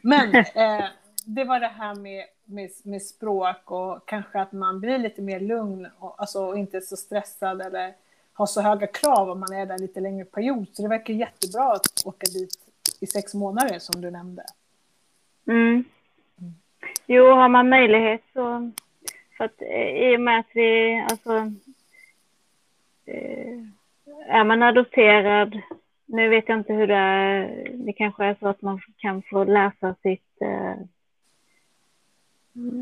[0.03, 0.86] Men eh,
[1.26, 5.39] det var det här med, med, med språk och kanske att man blir lite mer
[5.39, 7.95] lugn och, alltså, och inte så stressad eller
[8.34, 10.68] har så höga krav om man är där lite längre period.
[10.74, 12.68] Så det verkar jättebra att åka dit
[13.00, 14.43] i sex månader som du nämnde.
[15.47, 15.84] Mm.
[17.08, 18.72] Jo, har man möjlighet så...
[19.38, 21.54] För att eh, i och med att vi, alltså...
[23.06, 23.60] Eh,
[24.28, 25.62] är man adopterad,
[26.06, 29.43] nu vet jag inte hur det är, det kanske är så att man kan få
[29.43, 30.76] läsa sitt, eh,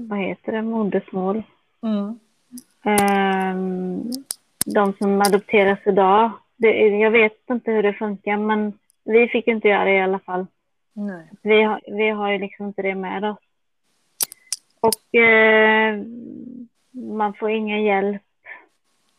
[0.10, 1.44] vad heter det, modersmål.
[1.82, 2.20] Mm.
[2.84, 4.12] Ehm,
[4.66, 8.74] de som adopteras idag, det, jag vet inte hur det funkar, men
[9.08, 10.46] vi fick inte göra det i alla fall.
[10.94, 11.30] Nej.
[11.42, 13.38] Vi har, vi har ju liksom inte det med oss.
[14.80, 16.04] Och eh,
[16.92, 18.22] man får ingen hjälp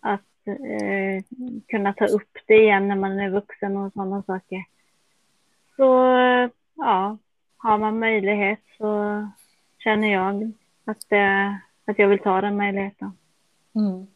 [0.01, 1.24] att eh,
[1.68, 4.64] kunna ta upp det igen när man är vuxen och sådana saker.
[5.76, 5.84] Så
[6.74, 7.18] ja,
[7.57, 9.28] har man möjlighet så
[9.78, 10.53] känner jag
[10.84, 13.12] att, eh, att jag vill ta den möjligheten.
[13.74, 14.07] Mm.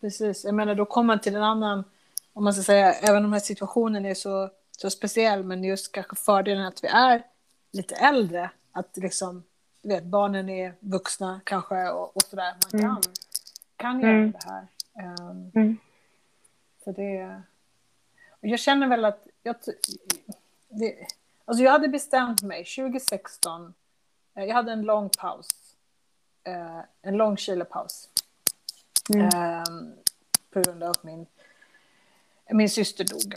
[0.00, 1.84] Precis, jag menar då kommer man till en annan,
[2.32, 5.92] om man ska säga, även om den här situationen är så, så speciell, men just
[5.92, 7.22] kanske fördelen att vi är
[7.72, 9.44] lite äldre, att liksom,
[9.82, 13.02] du vet, barnen är vuxna kanske och, och sådär, man kan, Mm.
[13.76, 14.32] kan göra Mm.
[14.32, 14.66] det här.
[15.30, 15.76] Um, Mm.
[16.84, 17.42] så det,
[18.30, 19.56] och jag känner väl att, jag,
[20.68, 21.06] det,
[21.44, 23.74] alltså jag hade bestämt mig 2016,
[24.34, 25.48] eh, jag hade en lång paus,
[26.44, 28.08] eh, en lång Chilepaus.
[29.14, 29.28] Mm.
[29.34, 29.92] Ehm,
[30.50, 31.26] på grund av min,
[32.52, 33.34] min syster dog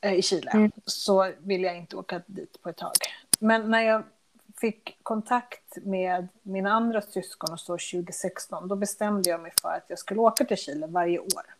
[0.00, 0.50] eh, i Chile.
[0.50, 0.72] Mm.
[0.86, 2.92] Så ville jag inte åka dit på ett tag.
[3.38, 4.02] Men när jag
[4.60, 9.84] fick kontakt med mina andra syskon och så 2016, då bestämde jag mig för att
[9.88, 11.54] jag skulle åka till Chile varje år.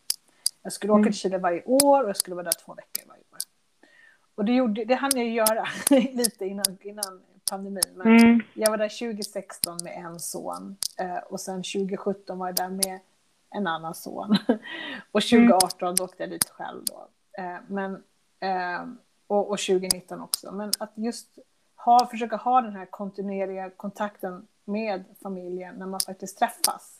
[0.63, 1.11] Jag skulle åka Mm.
[1.11, 3.39] till Chile varje år och jag skulle vara där två veckor varje år.
[4.35, 5.67] Och det, gjorde, det hann jag göra
[6.13, 7.83] lite innan, innan pandemin.
[7.95, 8.41] Men Mm.
[8.53, 12.99] jag var där 2016 med en son eh, och sen 2017 var jag där med
[13.55, 14.37] en annan son.
[15.11, 17.07] och 2018 då åkte jag dit själv då.
[17.37, 18.03] Eh, men,
[18.39, 18.85] eh,
[19.27, 20.51] och, och 2019 också.
[20.51, 21.39] Men att just
[21.75, 26.97] ha, försöka ha den här kontinuerliga kontakten med familjen när man faktiskt träffas.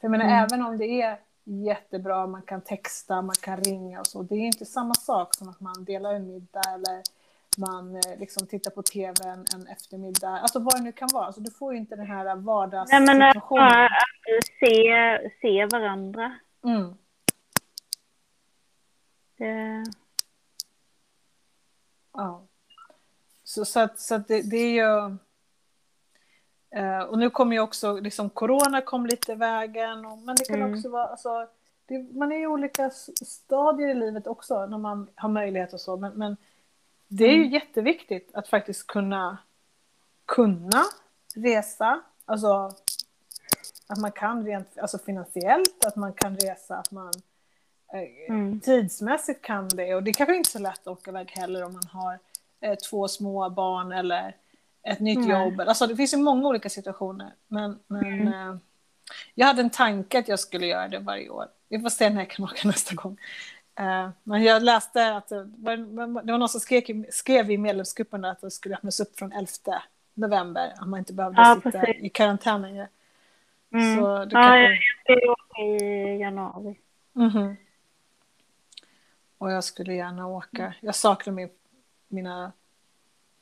[0.00, 0.44] För jag menar, Mm.
[0.44, 4.46] även om det är jättebra, man kan texta, man kan ringa och så, det är
[4.46, 7.02] inte samma sak som att man delar en middag eller
[7.58, 11.26] man eh, liksom tittar på tv en, en eftermiddag, alltså vad det nu kan vara.
[11.26, 13.38] Alltså, du får ju inte den här Nej, men att vardagssituationen.
[13.48, 13.88] bara
[14.60, 16.38] se, se varandra.
[16.64, 16.94] Mm.
[19.38, 19.84] Det,
[22.16, 22.42] Ja.
[23.44, 25.16] Så, så att, så att det, det är ju...
[26.80, 30.06] Eh, och nu kommer ju också, liksom corona kom lite i vägen.
[30.06, 30.74] Och, men det kan Mm.
[30.74, 31.46] också vara, alltså,
[31.86, 32.90] det, man är i olika
[33.24, 35.96] stadier i livet också när man har möjlighet och så.
[35.96, 36.36] Men, men
[37.16, 37.52] det är ju Mm.
[37.52, 39.38] jätteviktigt att faktiskt kunna,
[40.26, 40.82] kunna
[41.34, 42.00] resa.
[42.24, 42.70] Alltså
[43.86, 47.12] att man kan rent alltså finansiellt, att man kan resa, att man
[47.92, 48.60] eh, Mm.
[48.60, 49.94] tidsmässigt kan det.
[49.94, 52.18] Och det kanske inte är så lätt att åka iväg heller om man har
[52.60, 54.36] eh, två små barn eller
[54.82, 55.28] ett nytt Nej.
[55.30, 55.60] jobb.
[55.60, 57.32] Alltså det finns ju många olika situationer.
[57.48, 58.28] Men, men Mm.
[58.28, 58.56] eh,
[59.34, 61.46] jag hade en tanke att jag skulle göra det varje år.
[61.68, 63.16] Vi får se när jag kan åka nästa gång.
[63.76, 68.24] Eh, men jag läste att det var, det var någon som skrev, skrev i medlemsgruppen
[68.24, 69.82] att det skulle öppnas upp från 11
[70.14, 70.72] november.
[70.76, 72.02] Att man inte behövde Ja, sitta precis.
[72.02, 72.88] i karantän längre.
[73.72, 73.96] Mm.
[73.96, 76.78] Så det ja, jag ska åka i januari.
[77.12, 77.56] Mhm.
[79.38, 80.74] Och jag skulle gärna åka.
[80.80, 81.48] Jag saknar min,
[82.08, 82.52] mina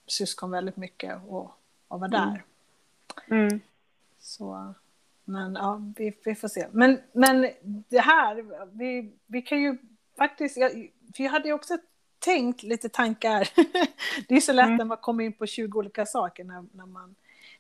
[0.07, 1.57] syskon väldigt mycket och,
[1.89, 2.45] och vara där.
[3.27, 3.61] Mm.
[4.19, 4.75] Så,
[5.25, 6.67] men ja, vi, vi får se.
[6.71, 7.51] Men, men
[7.89, 9.79] det här, vi, vi kan ju
[10.19, 10.71] faktiskt, jag,
[11.17, 11.79] för jag hade också
[12.19, 13.49] tänkt lite tankar.
[14.29, 14.77] det är så lätt Mm.
[14.77, 17.15] när man kommer in på 20 olika saker när, när man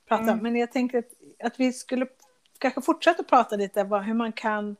[0.08, 0.24] pratar.
[0.24, 0.38] Mm.
[0.38, 1.12] Men jag tänkte att,
[1.46, 2.06] att vi skulle
[2.58, 4.76] kanske fortsätta prata lite vad, hur man kan,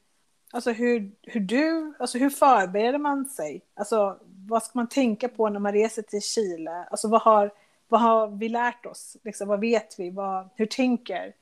[0.53, 3.63] alltså hur, hur du, alltså hur förbereder man sig?
[3.75, 4.19] Alltså
[4.49, 6.85] vad ska man tänka på när man reser till Chile?
[6.91, 7.51] Alltså vad har,
[7.89, 9.17] vad har vi lärt oss?
[9.25, 10.11] Liksom, vad vet vi?
[10.11, 11.33] Vad, hur tänker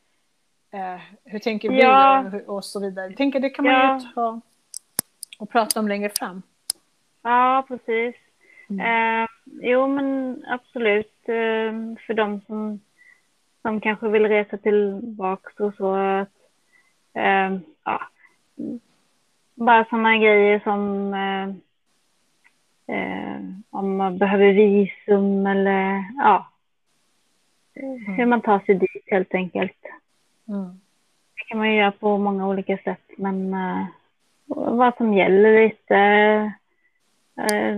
[0.72, 2.24] eh, hur tänker vi Ja.
[2.46, 3.12] och, och så vidare?
[3.12, 3.98] Tänker det kan man Ja.
[4.00, 4.40] ju ta
[5.40, 6.42] och prata om längre fram.
[7.22, 8.14] Ja, precis.
[8.80, 9.26] Eh,
[9.62, 11.28] jo, men absolut.
[11.28, 11.72] Eh,
[12.06, 12.80] för de som,
[13.62, 15.94] som kanske vill resa tillbaka och så.
[15.94, 16.28] Att,
[17.14, 18.00] eh, ja,
[19.54, 21.48] bara sådana grejer som eh,
[22.96, 26.46] eh, om man behöver visum eller ja,
[27.76, 28.14] Mm.
[28.14, 29.86] hur man tar sig dit helt enkelt.
[30.48, 30.64] Mm.
[31.36, 33.86] Det kan man göra på många olika sätt, men eh,
[34.56, 35.94] vad som gäller lite.
[37.36, 37.76] eh,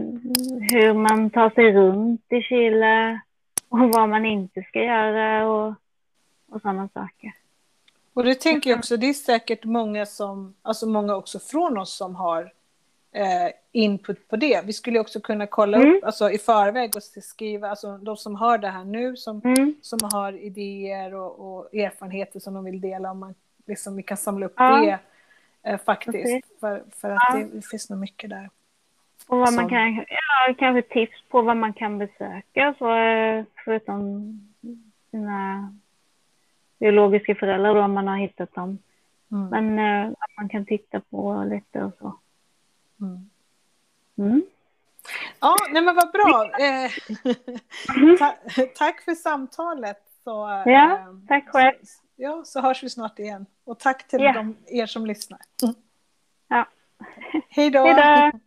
[0.72, 3.20] hur man tar sig runt i Chile
[3.68, 5.74] och vad man inte ska göra och,
[6.50, 7.32] och sådana saker.
[8.14, 11.96] Och det tänker jag också, det är säkert många som, alltså många också från oss
[11.96, 12.42] som har
[13.12, 14.62] eh, input på det.
[14.66, 15.94] Vi skulle också kunna kolla Mm.
[15.96, 19.74] upp alltså, i förväg och skriva, alltså de som hör det här nu som, Mm.
[19.82, 23.34] som har idéer och, och erfarenheter som de vill dela, om man,
[23.66, 24.76] liksom, vi kan samla upp Ja.
[24.76, 24.98] det
[25.62, 26.12] eh, faktiskt.
[26.12, 26.60] Precis.
[26.60, 27.36] För, för att Ja.
[27.36, 28.50] det, det finns nog mycket där.
[29.28, 33.44] Och vad Som- man kan, ja, kanske tips på vad man kan besöka så, eh,
[33.64, 34.40] förutom
[35.10, 35.72] sina
[36.78, 38.78] biologiska föräldrar då, om man har hittat dem.
[39.32, 39.48] Mm.
[39.48, 42.18] Men eh, att man kan titta på lite och så.
[43.00, 43.30] Mm.
[44.18, 44.42] Mm.
[45.40, 46.50] Ja, nej men vad bra.
[46.60, 46.90] Eh,
[48.18, 48.34] ta,
[48.74, 50.02] tack för samtalet.
[50.24, 51.74] Så, eh, Ja, tack själv.
[51.82, 53.46] Så, ja, så hörs vi snart igen.
[53.64, 54.32] Och tack till Ja.
[54.32, 55.40] de, er som lyssnar.
[56.48, 56.68] Ja.
[57.48, 57.86] Hej då.
[57.86, 58.38] Hej då!